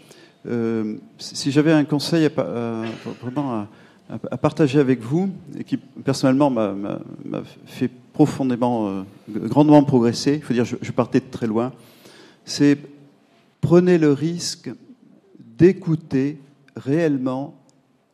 [0.45, 2.83] Euh, si j'avais un conseil à, à,
[3.21, 3.67] vraiment à,
[4.29, 6.99] à partager avec vous et qui personnellement m'a
[7.65, 10.35] fait profondément, euh, grandement progresser.
[10.35, 11.71] Il faut dire, je, je partais de très loin.
[12.43, 12.77] C'est
[13.61, 14.69] prenez le risque
[15.57, 16.39] d'écouter
[16.75, 17.55] réellement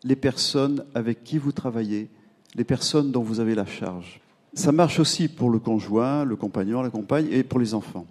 [0.03, 2.09] les personnes avec qui vous travaillez,
[2.55, 4.21] les personnes dont vous avez la charge.
[4.53, 8.05] Ça marche aussi pour le conjoint, le compagnon, la compagne et pour les enfants.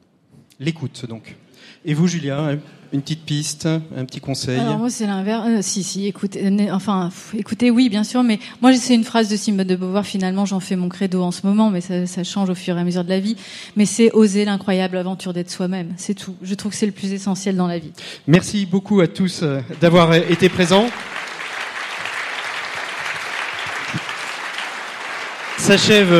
[0.59, 1.37] L'écoute, donc.
[1.85, 2.59] Et vous, Julien,
[2.93, 5.45] une petite piste, un petit conseil Alors moi, c'est l'inverse.
[5.49, 9.29] Euh, si, si, écoutez, euh, enfin, écoutez, oui, bien sûr, mais moi, c'est une phrase
[9.29, 10.07] de Simone de Beauvoir.
[10.07, 12.81] Finalement, j'en fais mon credo en ce moment, mais ça, ça, change au fur et
[12.81, 13.37] à mesure de la vie.
[13.77, 15.93] Mais c'est oser l'incroyable aventure d'être soi-même.
[15.97, 16.35] C'est tout.
[16.43, 17.93] Je trouve que c'est le plus essentiel dans la vie.
[18.27, 20.87] Merci beaucoup à tous euh, d'avoir été présents.
[25.59, 26.13] S'achève.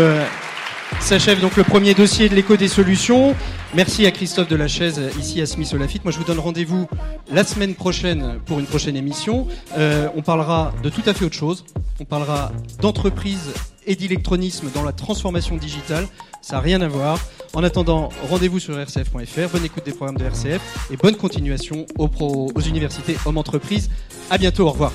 [1.01, 3.35] S'achève donc le premier dossier de l'écho des solutions.
[3.75, 6.05] Merci à Christophe Delachaise ici à Smith Lafitte.
[6.05, 6.89] Moi je vous donne rendez-vous
[7.31, 9.47] la semaine prochaine pour une prochaine émission.
[9.79, 11.65] Euh, on parlera de tout à fait autre chose.
[12.01, 13.53] On parlera d'entreprise
[13.87, 16.07] et d'électronisme dans la transformation digitale.
[16.43, 17.19] Ça n'a rien à voir.
[17.55, 19.49] En attendant, rendez-vous sur rcf.fr.
[19.53, 22.11] Bonne écoute des programmes de RCF et bonne continuation aux,
[22.55, 23.91] aux universités, hommes entreprises.
[24.31, 24.67] À bientôt.
[24.67, 24.93] Au revoir.